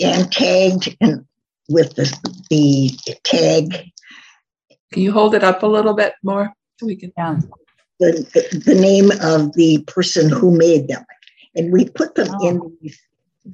and 0.02 0.30
tagged 0.32 0.96
and 1.00 1.26
with 1.70 1.94
the, 1.94 2.12
the 2.50 2.90
tag 3.24 3.90
can 4.92 5.02
you 5.02 5.12
hold 5.12 5.34
it 5.34 5.44
up 5.44 5.62
a 5.62 5.66
little 5.66 5.94
bit 5.94 6.14
more 6.22 6.52
so 6.78 6.86
we 6.86 6.96
can? 6.96 7.12
Yeah. 7.16 7.38
The, 8.00 8.48
the, 8.52 8.58
the 8.58 8.74
name 8.74 9.10
of 9.22 9.52
the 9.54 9.84
person 9.86 10.30
who 10.30 10.56
made 10.56 10.88
them. 10.88 11.04
And 11.54 11.72
we 11.72 11.88
put 11.88 12.14
them 12.14 12.28
oh. 12.30 12.48
in 12.48 12.78
these 12.80 13.00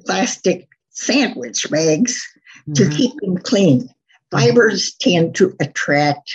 plastic 0.05 0.67
sandwich 0.89 1.69
bags 1.69 2.25
mm-hmm. 2.61 2.73
to 2.73 2.89
keep 2.89 3.13
them 3.21 3.37
clean. 3.37 3.89
Fibers 4.31 4.95
tend 4.95 5.35
to 5.35 5.53
attract 5.59 6.33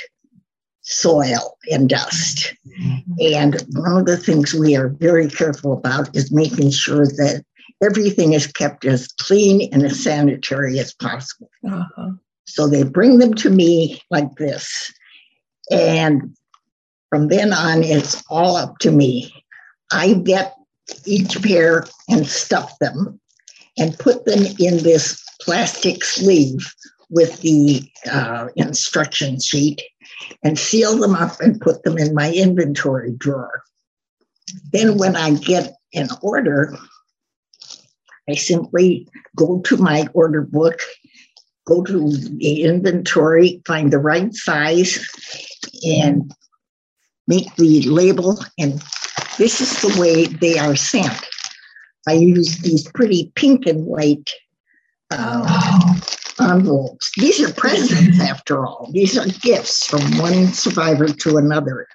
soil 0.83 1.57
and 1.71 1.89
dust. 1.89 2.55
Mm-hmm. 2.67 3.13
And 3.35 3.65
one 3.75 3.99
of 3.99 4.07
the 4.07 4.17
things 4.17 4.55
we 4.55 4.77
are 4.77 4.89
very 4.89 5.29
careful 5.29 5.73
about 5.73 6.15
is 6.15 6.33
making 6.33 6.71
sure 6.71 7.07
that 7.07 7.45
everything 7.83 8.33
is 8.33 8.47
kept 8.47 8.85
as 8.85 9.09
clean 9.09 9.69
and 9.73 9.83
as 9.83 10.03
sanitary 10.03 10.79
as 10.79 10.95
possible. 10.95 11.51
Uh-huh. 11.67 12.11
So 12.45 12.69
they 12.69 12.83
bring 12.85 13.19
them 13.19 13.35
to 13.35 13.51
me 13.51 14.01
like 14.11 14.35
this. 14.37 14.93
And 15.71 16.37
from 17.11 17.29
then 17.29 17.53
on, 17.53 17.83
it's 17.83 18.23
all 18.31 18.57
up 18.57 18.79
to 18.79 18.91
me. 18.91 19.35
I 19.93 20.15
get 20.15 20.55
each 21.05 21.43
pair 21.43 21.85
and 22.09 22.27
stuff 22.27 22.79
them. 22.79 23.21
and 23.79 23.99
put 23.99 24.25
them 24.25 24.45
in 24.59 24.83
this 24.83 25.23
plastic 25.41 26.05
sleeve 26.05 26.75
with 27.11 27.41
the 27.41 27.83
uh, 28.11 28.49
instruction 28.57 29.41
sheet 29.41 29.83
and 30.43 30.59
seal 30.59 30.97
them 30.97 31.15
up 31.15 31.41
and 31.41 31.61
put 31.61 31.83
them 31.83 31.99
in 31.99 32.15
my 32.15 32.33
inventory 32.33 33.13
drawer. 33.17 33.63
Then, 34.73 34.99
when 34.99 35.17
I 35.17 35.35
get 35.35 35.75
an 35.95 36.09
order, 36.21 36.77
I 38.29 38.35
simply 38.35 39.09
go 39.37 39.61
to 39.61 39.77
my 39.77 40.07
order 40.15 40.43
book, 40.43 40.81
go 41.67 41.83
to 41.83 42.11
the 42.11 42.63
inventory, 42.63 43.63
find 43.67 43.93
the 43.93 43.99
right 43.99 44.33
size, 44.35 45.05
and 45.85 46.33
make 47.27 47.55
the 47.57 47.83
label. 47.83 48.39
And 48.59 48.83
this 49.39 49.61
is 49.61 49.81
the 49.81 50.01
way 50.01 50.27
they 50.27 50.59
are 50.59 50.77
sent. 50.77 51.27
I 52.09 52.15
use 52.15 52.59
these 52.59 52.91
pretty 52.93 53.33
pink 53.35 53.67
and 53.67 53.87
white 53.87 54.31
uh, 55.11 55.95
envelopes. 56.41 57.13
These 57.17 57.41
are 57.41 57.53
presents, 57.53 58.21
after 58.21 58.67
all. 58.67 58.89
These 58.93 59.17
are 59.19 59.27
gifts 59.41 59.87
from 59.87 60.19
one 60.19 60.49
survivor 60.49 61.09
to 61.09 61.37
another. 61.37 61.87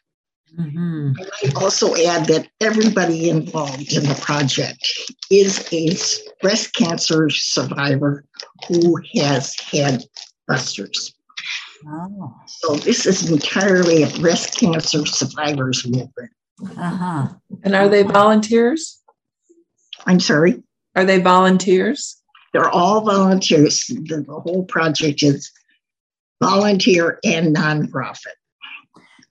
Mm-hmm. 0.58 1.12
I 1.20 1.62
also 1.62 1.96
add 1.96 2.26
that 2.28 2.48
everybody 2.62 3.30
involved 3.30 3.94
in 3.94 4.04
the 4.04 4.20
project 4.20 4.92
is 5.30 5.68
a 5.72 5.96
breast 6.42 6.74
cancer 6.74 7.30
survivor 7.30 8.26
who 8.68 9.00
has 9.14 9.56
had 9.72 10.04
busters. 10.48 11.14
Oh. 11.86 12.34
So 12.48 12.76
this 12.76 13.06
is 13.06 13.30
entirely 13.30 14.02
a 14.04 14.10
breast 14.20 14.60
cancer 14.60 15.06
survivors 15.06 15.86
movement. 15.86 16.32
Uh-huh. 16.76 17.28
And 17.64 17.76
are 17.76 17.88
they 17.88 18.02
volunteers? 18.02 19.00
I'm 20.08 20.20
sorry? 20.20 20.64
Are 20.96 21.06
they 21.06 21.20
volunteers? 21.22 22.20
They're 22.54 22.70
all 22.70 23.02
volunteers. 23.02 23.86
The, 23.86 24.26
the 24.28 24.40
whole 24.40 24.66
project 24.66 25.22
is 25.22 25.52
volunteer 26.42 27.20
and 27.24 27.56
nonprofit. 27.56 28.34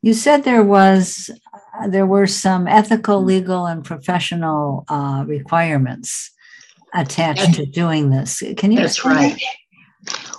You 0.07 0.15
said 0.15 0.45
there 0.45 0.63
was 0.63 1.31
uh, 1.53 1.89
there 1.89 2.07
were 2.07 2.29
some 2.29 2.69
ethical, 2.69 3.25
legal, 3.25 3.67
and 3.67 3.85
professional 3.85 4.85
uh, 4.87 5.25
requirements 5.27 6.31
attached 6.95 7.55
to 7.55 7.67
doing 7.67 8.11
this. 8.11 8.41
Can 8.57 8.71
you? 8.71 8.79
That's 8.79 9.05
right. 9.05 9.37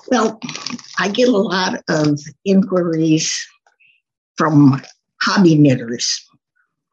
Well, 0.08 0.40
I 1.00 1.10
get 1.10 1.28
a 1.28 1.36
lot 1.36 1.84
of 1.90 2.18
inquiries 2.46 3.38
from 4.38 4.82
hobby 5.22 5.56
knitters 5.56 6.26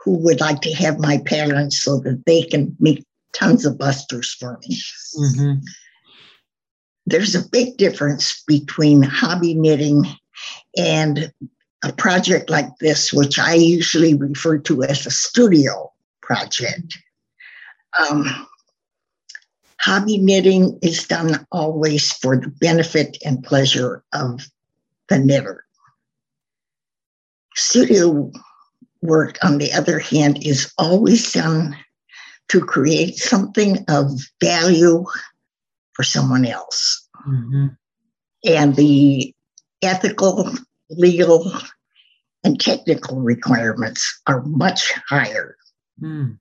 who 0.00 0.18
would 0.24 0.40
like 0.40 0.60
to 0.62 0.74
have 0.74 0.98
my 0.98 1.18
patterns 1.26 1.80
so 1.80 2.00
that 2.00 2.24
they 2.26 2.42
can 2.42 2.76
make 2.80 3.04
tons 3.32 3.64
of 3.64 3.78
busters 3.78 4.34
for 4.34 4.58
me. 4.66 4.80
Mm-hmm. 5.20 5.60
There's 7.06 7.36
a 7.36 7.48
big 7.50 7.76
difference 7.76 8.42
between 8.48 9.04
hobby 9.04 9.54
knitting 9.54 10.06
and 10.76 11.32
a 11.84 11.92
project 11.92 12.50
like 12.50 12.78
this, 12.80 13.12
which 13.12 13.38
I 13.38 13.54
usually 13.54 14.14
refer 14.14 14.58
to 14.58 14.82
as 14.82 15.06
a 15.06 15.10
studio 15.10 15.92
project. 16.22 16.98
Um, 17.98 18.46
hobby 19.78 20.18
knitting 20.18 20.78
is 20.82 21.06
done 21.06 21.46
always 21.52 22.12
for 22.12 22.36
the 22.36 22.48
benefit 22.48 23.18
and 23.24 23.44
pleasure 23.44 24.02
of 24.12 24.48
the 25.08 25.18
knitter. 25.18 25.64
Studio 27.54 28.32
work, 29.02 29.36
on 29.44 29.58
the 29.58 29.72
other 29.72 29.98
hand, 29.98 30.44
is 30.44 30.72
always 30.78 31.32
done 31.32 31.76
to 32.48 32.60
create 32.60 33.16
something 33.16 33.84
of 33.88 34.10
value 34.40 35.04
for 35.92 36.02
someone 36.02 36.46
else. 36.46 37.06
Mm-hmm. 37.28 37.66
And 38.46 38.76
the 38.76 39.34
ethical, 39.82 40.50
legal, 40.90 41.50
and 42.42 42.60
technical 42.60 43.20
requirements 43.20 44.20
are 44.26 44.42
much 44.42 44.92
higher. 45.08 45.56
Mm. 46.02 46.38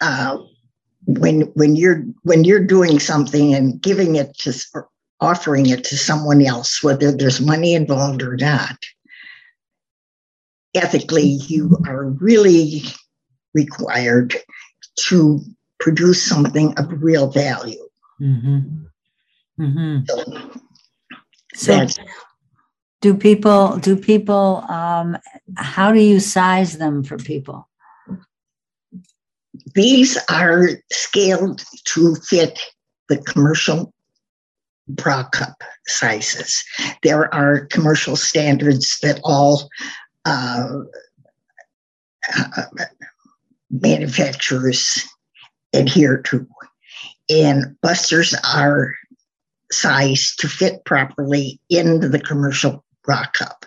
Uh, 0.00 0.38
when 1.06 1.42
when 1.54 1.76
you're 1.76 2.04
when 2.22 2.44
you're 2.44 2.64
doing 2.64 2.98
something 2.98 3.54
and 3.54 3.80
giving 3.80 4.16
it 4.16 4.36
to 4.38 4.52
or 4.74 4.88
offering 5.20 5.66
it 5.66 5.84
to 5.84 5.96
someone 5.96 6.42
else, 6.42 6.82
whether 6.82 7.12
there's 7.12 7.40
money 7.40 7.74
involved 7.74 8.22
or 8.22 8.36
not, 8.36 8.76
ethically 10.74 11.38
you 11.48 11.78
are 11.86 12.06
really 12.06 12.82
required 13.54 14.36
to 14.96 15.40
produce 15.78 16.22
something 16.22 16.78
of 16.78 17.02
real 17.02 17.30
value. 17.30 17.88
Mm-hmm. 18.20 18.84
Mm-hmm. 19.60 20.04
So, 21.54 21.86
so 21.86 22.02
do 23.00 23.14
people 23.14 23.78
do 23.78 23.96
people 23.96 24.64
um, 24.68 25.16
how 25.56 25.92
do 25.92 26.00
you 26.00 26.20
size 26.20 26.78
them 26.78 27.02
for 27.02 27.16
people? 27.16 27.68
These 29.74 30.18
are 30.28 30.68
scaled 30.92 31.64
to 31.84 32.14
fit 32.16 32.58
the 33.08 33.18
commercial 33.18 33.92
bra 34.88 35.28
cup 35.28 35.62
sizes. 35.86 36.64
There 37.02 37.32
are 37.34 37.66
commercial 37.66 38.16
standards 38.16 38.98
that 39.02 39.20
all 39.24 39.68
uh, 40.24 40.80
uh, 42.36 42.62
manufacturers 43.70 45.04
adhere 45.72 46.18
to. 46.22 46.46
And 47.28 47.76
busters 47.80 48.34
are 48.44 48.94
sized 49.70 50.40
to 50.40 50.48
fit 50.48 50.84
properly 50.84 51.60
into 51.70 52.08
the 52.08 52.18
commercial 52.18 52.84
bra 53.04 53.24
cup. 53.32 53.66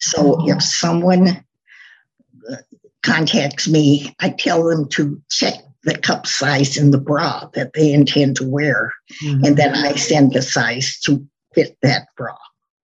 So 0.00 0.40
oh. 0.40 0.48
if 0.48 0.62
someone 0.62 1.28
uh, 1.28 2.56
contacts 3.02 3.68
me, 3.68 4.14
I 4.20 4.30
tell 4.30 4.64
them 4.64 4.88
to 4.90 5.20
check 5.30 5.54
the 5.84 5.96
cup 5.96 6.26
size 6.26 6.76
in 6.76 6.90
the 6.90 6.98
bra 6.98 7.48
that 7.54 7.72
they 7.72 7.92
intend 7.92 8.36
to 8.36 8.48
wear. 8.48 8.92
Mm-hmm. 9.22 9.44
And 9.44 9.56
then 9.56 9.74
I 9.74 9.94
send 9.94 10.32
the 10.32 10.42
size 10.42 10.98
to 11.00 11.26
fit 11.54 11.76
that 11.82 12.08
bra. 12.16 12.36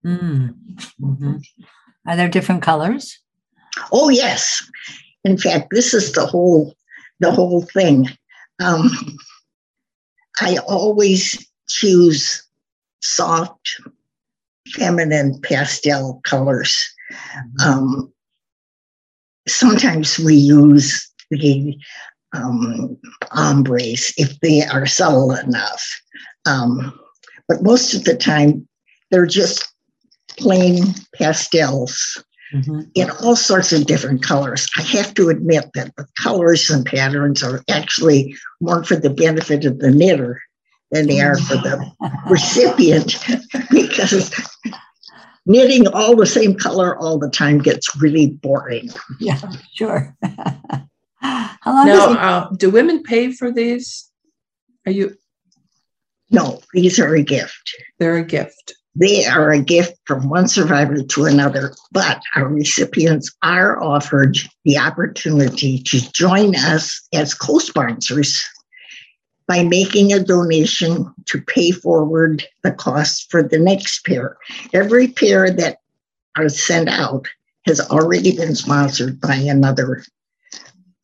Mm-hmm. 0.04 1.04
mm-hmm. 1.04 1.37
Are 2.07 2.16
there 2.16 2.28
different 2.28 2.62
colors? 2.62 3.18
Oh, 3.90 4.11
yes. 4.11 4.62
In 5.24 5.38
fact, 5.38 5.68
this 5.70 5.94
is 5.94 6.12
the 6.12 6.26
whole 6.26 6.74
the 7.20 7.30
whole 7.30 7.62
thing. 7.62 8.09
Um, 8.61 8.90
I 10.40 10.59
always 10.66 11.46
choose 11.68 12.42
soft, 13.00 13.80
feminine 14.68 15.40
pastel 15.40 16.20
colors. 16.24 16.77
Mm-hmm. 17.12 17.68
Um, 17.68 18.12
sometimes 19.46 20.18
we 20.18 20.35
use 20.35 21.11
the 21.31 21.77
um, 22.35 22.96
ombres 23.33 24.12
if 24.16 24.38
they 24.40 24.62
are 24.64 24.87
subtle 24.87 25.33
enough. 25.33 25.85
Um, 26.46 26.98
but 27.48 27.62
most 27.62 27.94
of 27.94 28.05
the 28.05 28.16
time, 28.16 28.66
they're 29.11 29.27
just 29.27 29.72
plain 30.38 30.83
pastels 31.14 32.22
mm-hmm. 32.53 32.81
in 32.94 33.11
all 33.22 33.37
sorts 33.37 33.72
of 33.72 33.87
different 33.87 34.22
colors. 34.22 34.66
I 34.77 34.83
have 34.83 35.14
to 35.14 35.29
admit 35.29 35.70
that 35.74 35.94
the 35.96 36.07
colors 36.20 36.70
and 36.70 36.85
patterns 36.85 37.42
are 37.42 37.62
actually 37.68 38.37
more 38.61 38.83
for 38.83 38.96
the 38.96 39.11
benefit 39.11 39.64
of 39.64 39.79
the 39.79 39.90
knitter 39.90 40.40
than 40.90 41.07
they 41.07 41.20
are 41.20 41.37
for 41.37 41.57
the 41.57 41.90
recipient 42.29 43.16
because 43.70 44.33
knitting 45.47 45.87
all 45.88 46.16
the 46.16 46.27
same 46.27 46.55
color 46.55 46.97
all 46.99 47.18
the 47.18 47.31
time 47.31 47.59
gets 47.59 48.01
really 48.01 48.29
boring. 48.29 48.90
Yeah, 49.20 49.40
sure. 49.75 50.16
How 51.20 51.73
long 51.73 51.87
now, 51.87 52.12
it- 52.12 52.18
uh, 52.18 52.49
do 52.57 52.70
women 52.70 53.03
pay 53.03 53.33
for 53.33 53.51
these? 53.51 54.11
Are 54.87 54.92
you? 54.92 55.16
No, 56.31 56.61
these 56.73 56.99
are 56.99 57.14
a 57.14 57.23
gift. 57.23 57.75
They're 57.99 58.16
a 58.16 58.25
gift. 58.25 58.75
They 58.97 59.25
are 59.27 59.51
a 59.51 59.61
gift 59.61 59.94
from 60.07 60.29
one 60.29 60.47
survivor 60.47 61.03
to 61.03 61.25
another, 61.25 61.75
but 61.90 62.20
our 62.37 62.47
recipients 62.47 63.35
are 63.42 63.83
offered 63.83 64.38
the 64.64 64.79
opportunity 64.79 65.79
to 65.83 66.12
join 66.12 66.55
us 66.55 67.03
as 67.12 67.35
co 67.35 67.59
sponsors 67.59 68.44
by 69.46 69.62
making 69.62 70.12
a 70.12 70.22
donation 70.22 71.12
to 71.26 71.40
pay 71.40 71.70
forward 71.70 72.44
the 72.62 72.72
cost 72.72 73.30
for 73.30 73.42
the 73.42 73.59
next 73.59 74.04
pair. 74.04 74.37
Every 74.72 75.09
pair 75.09 75.50
that 75.50 75.78
are 76.37 76.48
sent 76.48 76.88
out 76.88 77.28
has 77.66 77.80
already 77.80 78.37
been 78.37 78.54
sponsored 78.54 79.20
by 79.20 79.35
another. 79.35 80.04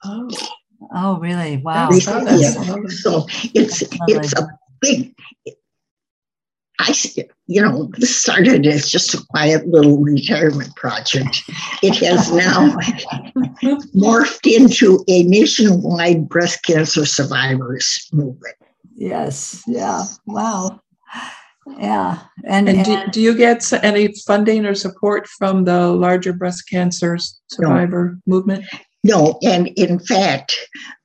Oh, 0.05 0.31
oh 0.95 1.19
really? 1.19 1.59
Wow. 1.59 1.91
Yeah. 1.93 2.53
So 2.89 3.27
it's 3.55 3.83
it's 4.09 4.33
a 4.35 4.49
big 4.81 5.15
I, 6.81 6.95
you 7.47 7.61
know, 7.61 7.91
this 7.99 8.17
started 8.17 8.67
as 8.67 8.89
just 8.89 9.13
a 9.13 9.23
quiet 9.29 9.67
little 9.67 9.99
retirement 9.99 10.75
project. 10.77 11.43
It 11.83 11.97
has 11.97 12.33
now 12.33 12.71
morphed 13.95 14.51
into 14.51 15.05
a 15.07 15.23
nationwide 15.25 16.27
breast 16.27 16.63
cancer 16.63 17.05
survivors 17.05 18.09
movement. 18.13 18.57
Yes. 18.95 19.63
Yeah. 19.67 20.05
Wow. 20.27 20.81
Yeah. 21.79 22.19
And, 22.47 22.69
and, 22.69 22.85
do, 22.85 22.93
and 22.93 23.13
do, 23.13 23.21
you 23.21 23.37
get 23.37 23.71
any 23.85 24.15
funding 24.27 24.65
or 24.65 24.75
support 24.75 25.27
from 25.27 25.65
the 25.65 25.89
larger 25.89 26.33
breast 26.33 26.67
cancer 26.69 27.19
survivor 27.49 28.17
no. 28.27 28.35
movement? 28.37 28.65
No. 29.05 29.39
And 29.43 29.69
in 29.69 29.99
fact, 29.99 30.57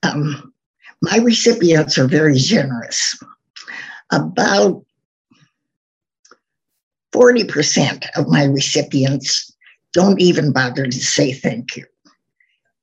um, 0.03 0.53
my 1.01 1.17
recipients 1.17 1.97
are 1.97 2.07
very 2.07 2.37
generous. 2.37 3.19
About 4.11 4.84
40% 7.15 8.05
of 8.17 8.27
my 8.27 8.43
recipients 8.43 9.49
don't 9.93 10.19
even 10.19 10.51
bother 10.51 10.85
to 10.85 10.91
say 10.91 11.31
thank 11.31 11.77
you. 11.77 11.85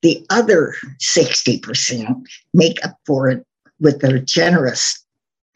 The 0.01 0.25
other 0.31 0.75
60% 1.01 2.25
make 2.55 2.85
up 2.85 2.97
for 3.07 3.29
it 3.29 3.47
with 3.79 4.01
their 4.01 4.19
generous 4.19 5.05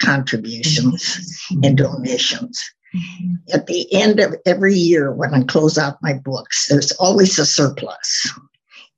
contributions 0.00 1.02
mm-hmm. 1.50 1.64
and 1.64 1.78
donations. 1.78 2.62
Mm-hmm. 2.94 3.54
At 3.54 3.66
the 3.66 3.92
end 3.94 4.20
of 4.20 4.34
every 4.44 4.74
year, 4.74 5.10
when 5.10 5.32
I 5.32 5.42
close 5.44 5.78
out 5.78 6.02
my 6.02 6.12
books, 6.12 6.66
there's 6.68 6.92
always 6.92 7.38
a 7.38 7.46
surplus 7.46 8.30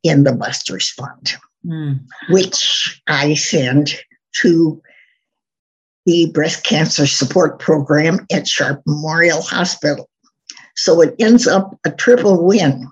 in 0.03 0.25
the 0.25 0.33
Busters 0.33 0.91
Fund, 0.91 1.37
mm. 1.65 2.01
which 2.31 3.01
I 3.07 3.35
send 3.35 3.95
to 4.41 4.83
the 6.09 6.31
breast 6.33 6.65
cancer 6.65 7.07
support 7.07 7.59
program 7.59 8.27
at 8.33 8.49
Sharp 8.49 8.81
Memorial 8.87 9.43
Hospital. 9.43 10.09
So 10.75 11.03
it 11.03 11.15
ends 11.19 11.47
up 11.47 11.79
a 11.85 11.91
triple 11.91 12.47
win 12.47 12.89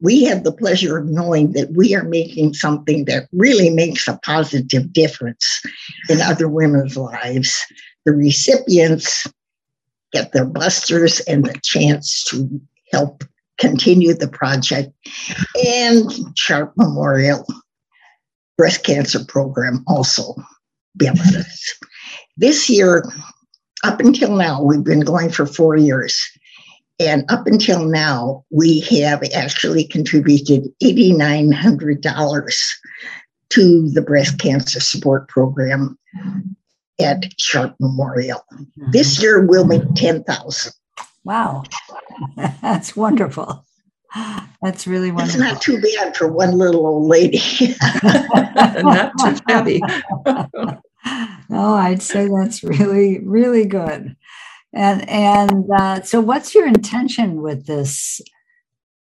we 0.00 0.24
have 0.24 0.44
the 0.44 0.52
pleasure 0.52 0.98
of 0.98 1.06
knowing 1.06 1.52
that 1.52 1.72
we 1.72 1.94
are 1.94 2.04
making 2.04 2.54
something 2.54 3.04
that 3.06 3.28
really 3.32 3.70
makes 3.70 4.06
a 4.06 4.18
positive 4.24 4.92
difference 4.92 5.60
in 6.08 6.20
other 6.20 6.48
women's 6.48 6.96
lives. 6.96 7.64
The 8.04 8.12
recipients 8.12 9.26
get 10.12 10.32
their 10.32 10.44
busters 10.44 11.20
and 11.20 11.44
the 11.44 11.58
chance 11.62 12.22
to 12.24 12.48
help 12.92 13.24
continue 13.58 14.14
the 14.14 14.28
project, 14.28 14.92
and 15.66 16.10
Sharp 16.36 16.72
Memorial 16.76 17.44
Breast 18.56 18.84
Cancer 18.84 19.24
Program 19.24 19.82
also 19.88 20.36
benefits. 20.94 21.76
This 22.38 22.70
year, 22.70 23.04
up 23.82 23.98
until 24.00 24.34
now, 24.36 24.62
we've 24.62 24.84
been 24.84 25.00
going 25.00 25.28
for 25.30 25.44
four 25.44 25.76
years. 25.76 26.16
And 27.00 27.24
up 27.30 27.46
until 27.46 27.84
now, 27.84 28.44
we 28.50 28.80
have 29.02 29.22
actually 29.34 29.84
contributed 29.84 30.64
$8,900 30.82 32.74
to 33.50 33.90
the 33.90 34.02
breast 34.02 34.38
cancer 34.38 34.80
support 34.80 35.28
program 35.28 35.98
at 37.00 37.24
Sharp 37.38 37.74
Memorial. 37.80 38.44
Mm-hmm. 38.52 38.90
This 38.92 39.20
year 39.20 39.44
we'll 39.44 39.66
make 39.66 39.82
10,000. 39.94 40.72
Wow. 41.24 41.64
That's 42.62 42.96
wonderful. 42.96 43.64
That's 44.62 44.86
really 44.86 45.10
wonderful. 45.10 45.42
It's 45.42 45.52
not 45.52 45.60
too 45.60 45.80
bad 45.80 46.16
for 46.16 46.28
one 46.28 46.52
little 46.52 46.86
old 46.86 47.08
lady. 47.08 47.40
not 48.02 49.12
too 49.18 49.36
shabby. 49.48 49.80
no, 51.58 51.74
I'd 51.74 52.02
say 52.02 52.28
that's 52.28 52.62
really, 52.62 53.18
really 53.18 53.66
good. 53.66 54.16
And 54.72 55.08
and 55.08 55.64
uh, 55.76 56.02
so, 56.02 56.20
what's 56.20 56.54
your 56.54 56.66
intention 56.66 57.42
with 57.42 57.66
this, 57.66 58.20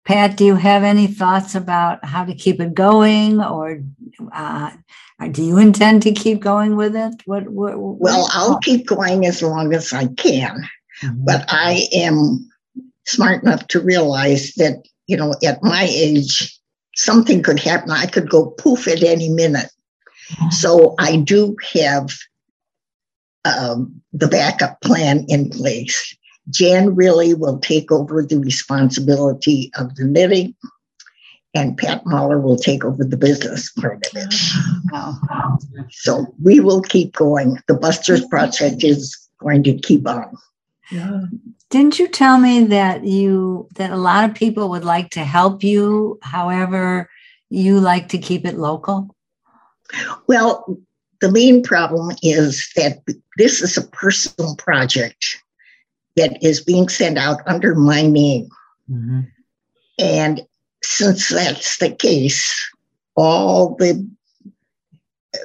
Pat? 0.04 0.36
Do 0.36 0.46
you 0.46 0.56
have 0.56 0.84
any 0.84 1.08
thoughts 1.08 1.56
about 1.56 2.04
how 2.04 2.26
to 2.26 2.34
keep 2.34 2.60
it 2.60 2.74
going, 2.74 3.40
or 3.40 3.82
uh, 4.34 4.72
do 5.32 5.44
you 5.44 5.58
intend 5.58 6.02
to 6.04 6.12
keep 6.12 6.40
going 6.42 6.76
with 6.76 6.96
it? 6.96 7.14
What? 7.26 7.48
what, 7.48 7.78
what 7.78 8.00
well, 8.00 8.28
I'll 8.34 8.60
keep 8.60 8.88
going 8.88 9.26
as 9.26 9.42
long 9.42 9.74
as 9.74 9.94
I 9.94 10.08
can, 10.08 10.68
mm-hmm. 11.04 11.24
but 11.24 11.46
I 11.48 11.88
am 11.94 12.50
smart 13.06 13.44
enough 13.44 13.68
to 13.70 13.80
realize 13.80 14.54
that 14.56 14.84
you 15.08 15.16
know 15.16 15.36
at 15.46 15.64
my 15.64 15.88
age 15.90 16.60
something 16.96 17.42
could 17.42 17.60
happen. 17.60 17.92
I 17.92 18.08
could 18.08 18.30
go 18.30 18.48
poof 18.48 18.88
at 18.88 19.04
any 19.04 19.30
minute. 19.30 19.70
So 20.50 20.96
I 21.00 21.18
do 21.18 21.56
have 21.74 22.10
um, 23.46 24.02
the 24.14 24.28
backup 24.28 24.82
plan 24.82 25.26
in 25.28 25.50
place. 25.50 26.16
Jan 26.50 26.96
Lilly 26.96 27.34
will 27.34 27.60
take 27.60 27.92
over 27.92 28.22
the 28.22 28.38
responsibility 28.38 29.72
of 29.78 29.96
the 29.96 30.04
knitting, 30.04 30.56
and 31.54 31.78
Pat 31.78 32.06
Mahler 32.06 32.40
will 32.40 32.58
take 32.58 32.84
over 32.84 33.04
the 33.04 33.18
business 33.18 33.72
part 33.72 34.06
of 34.08 34.12
it. 34.16 34.34
So 35.92 36.34
we 36.42 36.60
will 36.60 36.82
keep 36.82 37.14
going. 37.14 37.60
The 37.68 37.76
Busters 37.76 38.26
project 38.26 38.84
is 38.84 39.18
going 39.40 39.64
to 39.64 39.78
keep 39.78 40.08
on. 40.08 40.36
Yeah. 40.92 41.22
Didn't 41.70 41.98
you 41.98 42.08
tell 42.08 42.38
me 42.38 42.66
that 42.66 43.04
you 43.04 43.68
that 43.76 43.92
a 43.92 43.98
lot 43.98 44.30
of 44.30 44.36
people 44.36 44.70
would 44.70 44.84
like 44.84 45.12
to 45.12 45.22
help 45.22 45.64
you, 45.64 46.20
however, 46.22 47.10
you 47.50 47.80
like 47.80 48.10
to 48.10 48.18
keep 48.18 48.46
it 48.46 48.58
local? 48.58 49.16
Well, 50.28 50.78
the 51.24 51.32
main 51.32 51.64
problem 51.64 52.14
is 52.22 52.70
that 52.76 53.02
this 53.38 53.62
is 53.62 53.78
a 53.78 53.88
personal 53.88 54.58
project 54.58 55.42
that 56.18 56.38
is 56.44 56.62
being 56.62 56.90
sent 56.90 57.18
out 57.18 57.40
under 57.48 57.76
my 57.76 58.02
name. 58.02 58.50
Mm-hmm. 58.92 59.22
And 60.00 60.42
since 60.84 61.30
that's 61.30 61.78
the 61.78 61.92
case, 61.92 62.54
all 63.16 63.76
the 63.76 64.06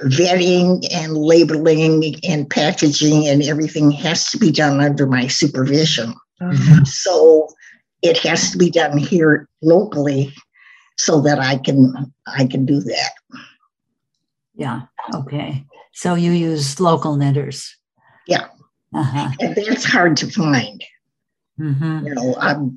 vetting 0.07 0.85
and 0.93 1.17
labeling 1.17 2.17
and 2.29 2.51
packaging 2.51 3.29
and 3.29 3.45
everything 3.45 3.93
has 3.93 4.29
to 4.31 4.39
be 4.39 4.51
done 4.51 4.81
under 4.81 5.07
my 5.07 5.29
supervision. 5.29 6.13
Mm-hmm. 6.43 6.85
So 6.87 7.47
it 8.03 8.19
has 8.19 8.51
to 8.51 8.59
be 8.59 8.69
done 8.69 8.99
here 8.99 9.49
locally 9.63 10.35
so 10.97 11.21
that 11.21 11.39
I 11.39 11.57
can 11.59 12.13
I 12.27 12.47
can 12.47 12.67
do 12.67 12.81
that. 12.81 13.13
Yeah. 14.59 14.83
Okay. 15.15 15.65
So 15.93 16.15
you 16.15 16.33
use 16.33 16.81
local 16.81 17.17
knitters. 17.17 17.75
Yeah. 18.27 18.49
Uh-huh. 18.95 19.31
And 19.41 19.57
that's 19.57 19.85
hard 19.85 20.17
to 20.19 20.31
find. 20.31 20.85
Mm-hmm. 21.59 22.07
You 22.07 22.15
know, 22.15 22.37
I'm, 22.39 22.77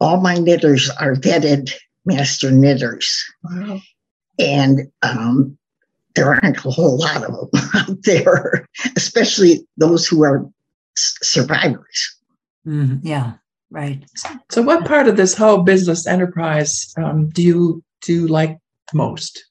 all 0.00 0.20
my 0.20 0.34
knitters 0.34 0.90
are 0.90 1.14
vetted 1.14 1.72
master 2.04 2.50
knitters. 2.50 3.24
Wow. 3.44 3.80
And 4.38 4.90
um, 5.02 5.56
there 6.14 6.34
aren't 6.34 6.64
a 6.64 6.70
whole 6.70 6.98
lot 6.98 7.22
of 7.24 7.50
them 7.52 7.70
out 7.74 8.02
there, 8.02 8.66
especially 8.96 9.66
those 9.76 10.06
who 10.06 10.24
are 10.24 10.44
survivors. 10.96 12.16
Mm-hmm. 12.66 13.06
Yeah, 13.06 13.34
right. 13.70 14.04
So, 14.50 14.62
what 14.62 14.86
part 14.86 15.08
of 15.08 15.16
this 15.16 15.34
whole 15.34 15.58
business 15.58 16.06
enterprise 16.06 16.92
um, 16.98 17.30
do 17.30 17.42
you 17.42 17.82
do 18.02 18.26
like 18.26 18.58
most 18.92 19.44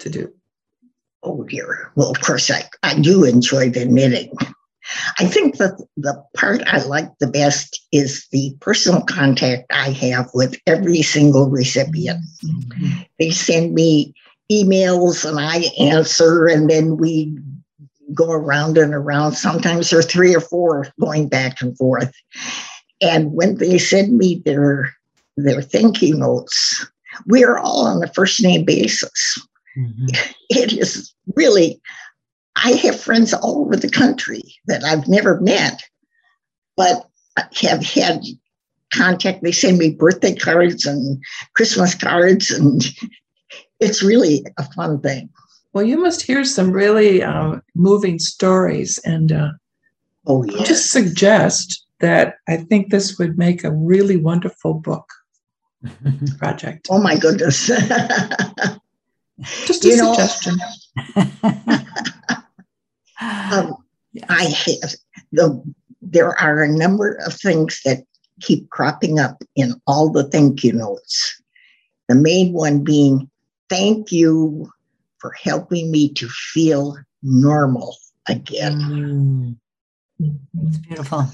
to 0.00 0.10
do? 0.10 0.32
Oh 1.22 1.44
dear. 1.44 1.90
Well, 1.96 2.10
of 2.10 2.20
course, 2.20 2.50
I, 2.50 2.64
I 2.82 2.98
do 2.98 3.24
enjoy 3.24 3.70
the 3.70 3.84
knitting. 3.84 4.32
I 5.18 5.26
think 5.26 5.56
that 5.58 5.78
the 5.96 6.22
part 6.34 6.62
I 6.66 6.82
like 6.84 7.10
the 7.18 7.26
best 7.26 7.80
is 7.92 8.26
the 8.32 8.56
personal 8.60 9.02
contact 9.02 9.66
I 9.70 9.90
have 9.90 10.30
with 10.32 10.58
every 10.66 11.02
single 11.02 11.50
recipient. 11.50 12.24
Mm-hmm. 12.42 13.02
They 13.18 13.30
send 13.30 13.74
me 13.74 14.14
emails 14.50 15.28
and 15.28 15.38
I 15.38 15.64
answer, 15.78 16.46
and 16.46 16.70
then 16.70 16.96
we 16.96 17.36
go 18.14 18.30
around 18.32 18.78
and 18.78 18.94
around. 18.94 19.32
Sometimes 19.32 19.90
there 19.90 19.98
are 19.98 20.02
three 20.02 20.34
or 20.34 20.40
four 20.40 20.86
going 20.98 21.28
back 21.28 21.60
and 21.60 21.76
forth. 21.76 22.14
And 23.00 23.32
when 23.32 23.56
they 23.56 23.78
send 23.78 24.16
me 24.16 24.42
their 24.44 24.94
their 25.36 25.62
thank 25.62 26.02
you 26.02 26.16
notes, 26.16 26.86
we 27.26 27.44
are 27.44 27.58
all 27.58 27.86
on 27.86 28.02
a 28.02 28.12
first 28.12 28.42
name 28.42 28.64
basis. 28.64 29.38
Mm-hmm. 29.76 30.06
It 30.50 30.72
is 30.72 31.12
really, 31.36 31.78
I 32.56 32.70
have 32.70 32.98
friends 32.98 33.34
all 33.34 33.60
over 33.60 33.76
the 33.76 33.90
country 33.90 34.42
that 34.66 34.82
I've 34.82 35.06
never 35.06 35.38
met, 35.42 35.82
but 36.74 37.06
have 37.60 37.84
had 37.84 38.22
contact. 38.92 39.42
They 39.42 39.52
send 39.52 39.78
me 39.78 39.90
birthday 39.90 40.34
cards 40.34 40.86
and 40.86 41.22
Christmas 41.54 41.94
cards, 41.94 42.50
and 42.50 42.82
it's 43.80 44.02
really 44.02 44.44
a 44.56 44.64
fun 44.72 45.00
thing. 45.00 45.28
Well, 45.72 45.84
you 45.84 45.98
must 45.98 46.22
hear 46.22 46.44
some 46.44 46.72
really 46.72 47.22
uh, 47.22 47.56
moving 47.74 48.18
stories, 48.18 48.98
and 49.04 49.32
uh, 49.32 49.50
oh, 50.26 50.44
yeah. 50.44 50.64
just 50.64 50.90
suggest 50.90 51.84
that 52.00 52.36
I 52.48 52.56
think 52.56 52.90
this 52.90 53.18
would 53.18 53.36
make 53.36 53.64
a 53.64 53.72
really 53.72 54.16
wonderful 54.16 54.74
book 54.74 55.08
project. 56.38 56.88
Oh 56.90 57.00
my 57.00 57.16
goodness! 57.18 57.70
Just 59.66 59.84
a 59.84 59.88
you 59.88 59.96
suggestion. 59.96 60.56
um, 63.20 63.76
I 64.28 64.44
have 64.44 64.94
the. 65.32 65.62
There 66.00 66.38
are 66.40 66.62
a 66.62 66.68
number 66.68 67.18
of 67.26 67.34
things 67.34 67.80
that 67.84 68.04
keep 68.40 68.70
cropping 68.70 69.18
up 69.18 69.42
in 69.56 69.74
all 69.86 70.10
the 70.10 70.24
thank 70.24 70.64
you 70.64 70.72
notes. 70.72 71.42
The 72.08 72.14
main 72.14 72.52
one 72.52 72.84
being 72.84 73.30
thank 73.68 74.12
you 74.12 74.72
for 75.18 75.32
helping 75.42 75.90
me 75.90 76.12
to 76.14 76.28
feel 76.28 76.96
normal 77.22 77.96
again. 78.28 79.58
Mm. 80.20 80.36
It's 80.66 80.78
beautiful. 80.78 81.26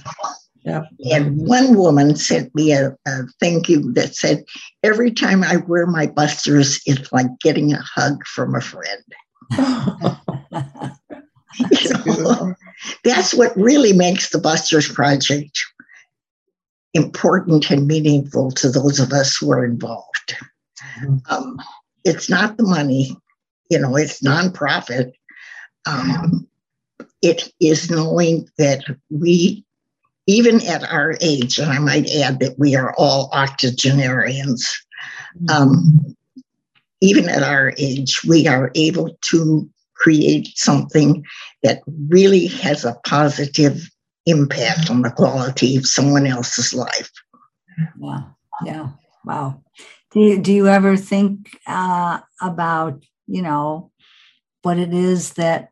And 1.13 1.47
one 1.47 1.77
woman 1.77 2.17
sent 2.17 2.55
me 2.55 2.73
a, 2.73 2.97
a, 3.07 3.23
thank 3.39 3.69
you 3.69 3.93
that 3.93 4.15
said, 4.15 4.45
Every 4.83 5.11
time 5.11 5.45
I 5.45 5.57
wear 5.57 5.87
my 5.87 6.07
busters, 6.07 6.81
it's 6.87 7.13
like 7.13 7.27
getting 7.41 7.73
a 7.73 7.83
hug 7.83 8.25
from 8.27 8.55
a 8.55 8.61
friend. 8.61 9.05
you 11.71 11.91
know, 12.23 12.55
that's 13.05 13.35
what 13.35 13.57
really 13.57 13.93
makes 13.93 14.31
the 14.31 14.39
Busters 14.39 14.91
Project 14.91 15.59
important 16.95 17.71
and 17.71 17.87
meaningful 17.87 18.51
to 18.53 18.71
those 18.71 19.01
of 19.01 19.13
us 19.13 19.37
who 19.37 19.53
are 19.53 19.65
involved. 19.65 20.37
Mm-hmm. 21.01 21.17
Um, 21.29 21.61
it's 22.05 22.31
not 22.31 22.57
the 22.57 22.65
money, 22.65 23.17
you 23.71 23.79
know, 23.79 23.97
it's 23.97 24.23
nonprofit. 24.23 25.13
Um, 25.87 26.47
it 27.21 27.53
is 27.61 27.91
knowing 27.91 28.49
that 28.59 28.85
we, 29.11 29.65
even 30.27 30.65
at 30.67 30.83
our 30.85 31.17
age, 31.21 31.59
and 31.59 31.71
I 31.71 31.79
might 31.79 32.11
add 32.11 32.41
that 32.41 32.59
we 32.59 32.75
are 32.77 32.95
all 32.97 33.31
octogenarians, 33.33 34.67
mm-hmm. 35.37 35.51
um, 35.51 36.17
even 37.01 37.29
at 37.29 37.43
our 37.43 37.75
age, 37.77 38.23
we 38.25 38.49
are 38.49 38.71
able 38.75 39.17
to 39.23 39.69
create 39.95 40.49
something 40.57 41.25
that 41.63 41.83
really 42.09 42.47
has 42.47 42.85
a 42.85 42.97
positive 43.07 43.89
impact 44.27 44.91
on 44.91 45.03
the 45.03 45.11
quality 45.11 45.77
of 45.77 45.87
someone 45.87 46.27
else's 46.27 46.73
life. 46.73 47.11
Wow. 47.99 48.35
Yeah. 48.65 48.91
Wow. 49.25 49.63
Do 50.13 50.21
you, 50.21 50.39
do 50.39 50.53
you 50.53 50.69
ever 50.69 50.97
think 50.97 51.59
uh, 51.67 52.21
about, 52.41 53.05
you 53.27 53.43
know, 53.43 53.91
what 54.63 54.79
it 54.79 54.95
is 54.95 55.35
that, 55.35 55.71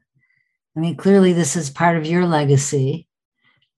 I 0.76 0.80
mean, 0.80 0.96
clearly 0.96 1.32
this 1.32 1.56
is 1.56 1.70
part 1.70 1.96
of 1.96 2.06
your 2.06 2.26
legacy 2.26 3.06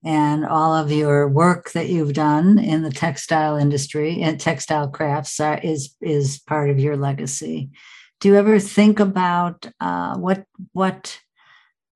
and 0.05 0.45
all 0.45 0.75
of 0.75 0.91
your 0.91 1.27
work 1.27 1.71
that 1.71 1.89
you've 1.89 2.13
done 2.13 2.59
in 2.59 2.83
the 2.83 2.91
textile 2.91 3.57
industry 3.57 4.21
and 4.21 4.39
textile 4.39 4.87
crafts 4.87 5.39
are, 5.39 5.59
is, 5.63 5.95
is 5.99 6.39
part 6.39 6.69
of 6.69 6.79
your 6.79 6.95
legacy. 6.95 7.71
Do 8.19 8.27
you 8.29 8.35
ever 8.35 8.59
think 8.59 8.99
about 8.99 9.67
uh, 9.81 10.15
what, 10.17 10.45
what, 10.73 11.19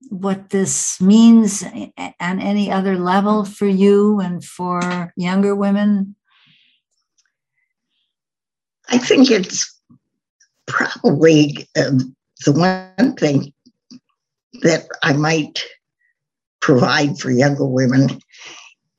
what 0.09 0.49
this 0.49 0.99
means 0.99 1.63
on 1.63 2.39
any 2.39 2.71
other 2.71 2.97
level 2.97 3.45
for 3.45 3.67
you 3.67 4.19
and 4.19 4.43
for 4.43 5.13
younger 5.15 5.55
women? 5.55 6.15
I 8.89 8.97
think 8.97 9.29
it's 9.29 9.79
probably 10.65 11.67
um, 11.77 12.15
the 12.43 12.53
one 12.53 13.15
thing 13.15 13.53
that 14.61 14.87
I 15.03 15.13
might 15.13 15.63
provide 16.69 17.17
for 17.17 17.31
younger 17.31 17.65
women 17.65 18.21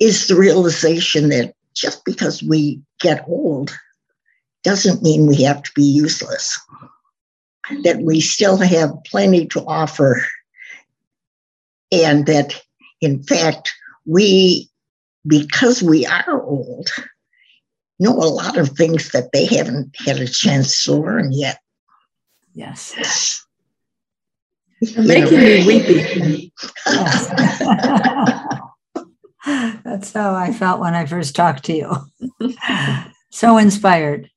is 0.01 0.27
the 0.27 0.35
realization 0.35 1.29
that 1.29 1.55
just 1.73 2.05
because 2.05 2.43
we 2.43 2.83
get 2.99 3.25
old 3.29 3.73
doesn't 4.65 5.05
mean 5.05 5.29
we 5.29 5.45
have 5.45 5.63
to 5.63 5.71
be 5.77 5.85
useless, 5.85 6.59
that 7.85 8.01
we 8.01 8.21
still 8.21 8.57
have 8.57 8.91
plenty 9.07 9.47
to 9.47 9.61
offer. 9.67 10.21
And 11.93 12.27
that 12.27 12.61
in 13.01 13.23
fact 13.23 13.71
we 14.05 14.69
because 15.25 15.81
we 15.81 16.05
are 16.07 16.43
old 16.43 16.89
know 18.01 18.15
a 18.15 18.35
lot 18.35 18.57
of 18.57 18.71
things 18.71 19.11
that 19.11 19.31
they 19.33 19.45
haven't 19.45 19.95
had 19.97 20.19
a 20.19 20.27
chance 20.27 20.83
to 20.85 20.95
learn 20.95 21.31
yet. 21.31 21.61
Yes 22.53 23.47
You're 24.81 25.05
making 25.05 25.39
me 25.39 25.67
weepy. 25.67 26.53
That's 29.85 30.13
how 30.13 30.35
i 30.35 30.53
felt 30.53 30.81
when 30.81 30.95
i 30.95 31.07
first 31.07 31.35
talked 31.35 31.65
to 31.65 31.73
you. 31.73 31.97
So 33.33 33.59
inspired. 33.59 34.29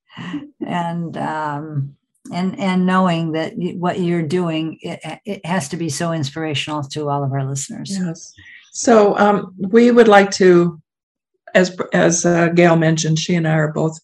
And 0.65 1.17
um, 1.17 1.95
and 2.32 2.58
and 2.60 2.86
knowing 2.86 3.32
that 3.32 3.53
what 3.56 3.99
you're 3.99 4.21
doing 4.21 4.77
it, 4.82 4.99
it 5.25 5.45
has 5.45 5.67
to 5.69 5.77
be 5.77 5.89
so 5.89 6.13
inspirational 6.13 6.84
to 6.84 7.10
all 7.10 7.23
of 7.23 7.34
our 7.34 7.43
listeners. 7.43 7.97
Yes. 7.99 8.32
So 8.71 9.17
um, 9.17 9.56
we 9.58 9.89
would 9.89 10.08
like 10.08 10.29
to 10.32 10.79
as 11.56 11.75
as 11.91 12.23
uh, 12.23 12.49
gail 12.49 12.75
mentioned 12.75 13.17
she 13.17 13.34
and 13.34 13.47
i 13.47 13.53
are 13.53 13.73
both 13.73 13.99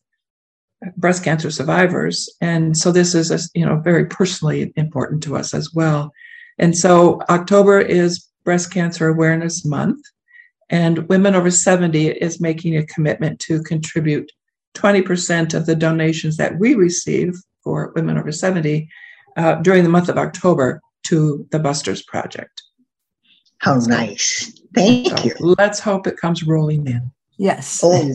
breast 0.97 1.23
cancer 1.23 1.51
survivors. 1.51 2.27
And 2.41 2.75
so 2.75 2.91
this 2.91 3.13
is 3.13 3.29
a, 3.29 3.37
you 3.53 3.63
know 3.63 3.79
very 3.79 4.07
personally 4.07 4.73
important 4.75 5.21
to 5.23 5.37
us 5.37 5.53
as 5.53 5.71
well 5.71 6.11
and 6.59 6.77
so 6.77 7.21
october 7.29 7.79
is 7.79 8.27
breast 8.43 8.71
cancer 8.71 9.07
awareness 9.07 9.65
month 9.65 10.01
and 10.69 11.07
women 11.09 11.35
over 11.35 11.49
70 11.49 12.07
is 12.07 12.39
making 12.39 12.77
a 12.77 12.85
commitment 12.85 13.39
to 13.39 13.61
contribute 13.63 14.31
20% 14.75 15.53
of 15.53 15.65
the 15.65 15.75
donations 15.75 16.37
that 16.37 16.59
we 16.59 16.75
receive 16.75 17.35
for 17.63 17.91
women 17.95 18.17
over 18.17 18.31
70 18.31 18.87
uh, 19.37 19.55
during 19.55 19.83
the 19.83 19.89
month 19.89 20.09
of 20.09 20.17
October 20.17 20.81
to 21.03 21.47
the 21.51 21.59
Busters 21.59 22.03
Project. 22.03 22.61
How 23.59 23.75
nice. 23.75 24.53
Thank 24.73 25.17
so 25.17 25.23
you. 25.23 25.33
Let's 25.57 25.79
hope 25.79 26.07
it 26.07 26.17
comes 26.17 26.43
rolling 26.43 26.87
in. 26.87 27.11
Yes. 27.37 27.81
Oh, 27.83 28.13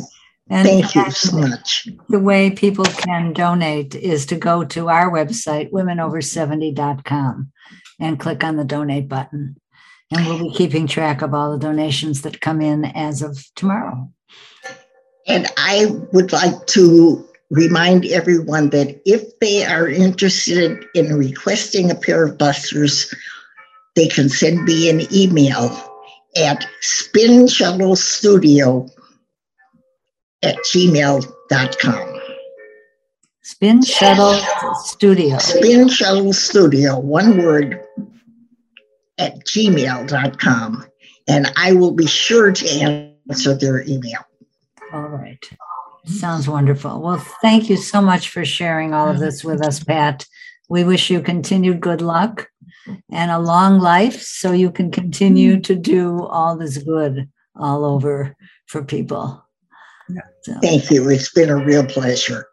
and 0.48 0.68
thank 0.68 0.94
you 0.94 1.10
so 1.10 1.36
much. 1.38 1.88
The 2.08 2.18
way 2.18 2.50
people 2.50 2.84
can 2.84 3.32
donate 3.32 3.94
is 3.94 4.26
to 4.26 4.36
go 4.36 4.64
to 4.64 4.88
our 4.88 5.10
website, 5.10 5.70
womenover70.com, 5.70 7.52
and 7.98 8.18
click 8.18 8.44
on 8.44 8.56
the 8.56 8.64
donate 8.64 9.08
button. 9.08 9.56
And 10.10 10.26
we'll 10.26 10.38
be 10.38 10.54
keeping 10.54 10.86
track 10.86 11.22
of 11.22 11.34
all 11.34 11.52
the 11.52 11.58
donations 11.58 12.22
that 12.22 12.40
come 12.40 12.60
in 12.60 12.84
as 12.84 13.22
of 13.22 13.44
tomorrow. 13.56 14.10
And 15.26 15.46
I 15.56 15.86
would 16.12 16.32
like 16.32 16.66
to 16.68 17.26
remind 17.50 18.04
everyone 18.06 18.70
that 18.70 19.00
if 19.06 19.38
they 19.40 19.64
are 19.64 19.88
interested 19.88 20.84
in 20.94 21.16
requesting 21.16 21.90
a 21.90 21.94
pair 21.94 22.24
of 22.24 22.38
busters, 22.38 23.14
they 23.96 24.08
can 24.08 24.28
send 24.28 24.64
me 24.64 24.90
an 24.90 25.06
email 25.12 25.70
at 26.36 26.66
spinshuttle 26.82 27.96
at 30.42 30.56
gmail.com. 30.56 32.20
Spin 33.42 33.82
Shuttle 33.82 34.34
Studio. 34.84 35.38
Spin 35.38 35.88
Shuttle 35.88 36.32
Studio, 36.32 36.98
one 36.98 37.36
word, 37.42 37.78
at 39.18 39.44
gmail.com. 39.46 40.84
And 41.26 41.52
I 41.56 41.72
will 41.72 41.92
be 41.92 42.06
sure 42.06 42.52
to 42.52 43.16
answer 43.28 43.54
their 43.54 43.82
email. 43.82 44.20
All 44.92 45.08
right. 45.08 45.42
Sounds 46.06 46.46
wonderful. 46.46 47.00
Well, 47.00 47.18
thank 47.40 47.70
you 47.70 47.76
so 47.76 48.02
much 48.02 48.28
for 48.28 48.44
sharing 48.44 48.92
all 48.92 49.08
of 49.08 49.18
this 49.18 49.42
with 49.42 49.64
us, 49.64 49.82
Pat. 49.82 50.26
We 50.68 50.84
wish 50.84 51.10
you 51.10 51.20
continued 51.20 51.80
good 51.80 52.02
luck 52.02 52.48
and 53.10 53.30
a 53.30 53.38
long 53.38 53.78
life 53.78 54.20
so 54.20 54.52
you 54.52 54.70
can 54.70 54.90
continue 54.90 55.60
to 55.60 55.74
do 55.74 56.24
all 56.24 56.56
this 56.56 56.78
good 56.78 57.30
all 57.56 57.84
over 57.84 58.36
for 58.66 58.84
people. 58.84 59.42
So. 60.42 60.54
Thank 60.60 60.90
you. 60.90 61.08
It's 61.08 61.32
been 61.32 61.48
a 61.48 61.56
real 61.56 61.86
pleasure. 61.86 62.46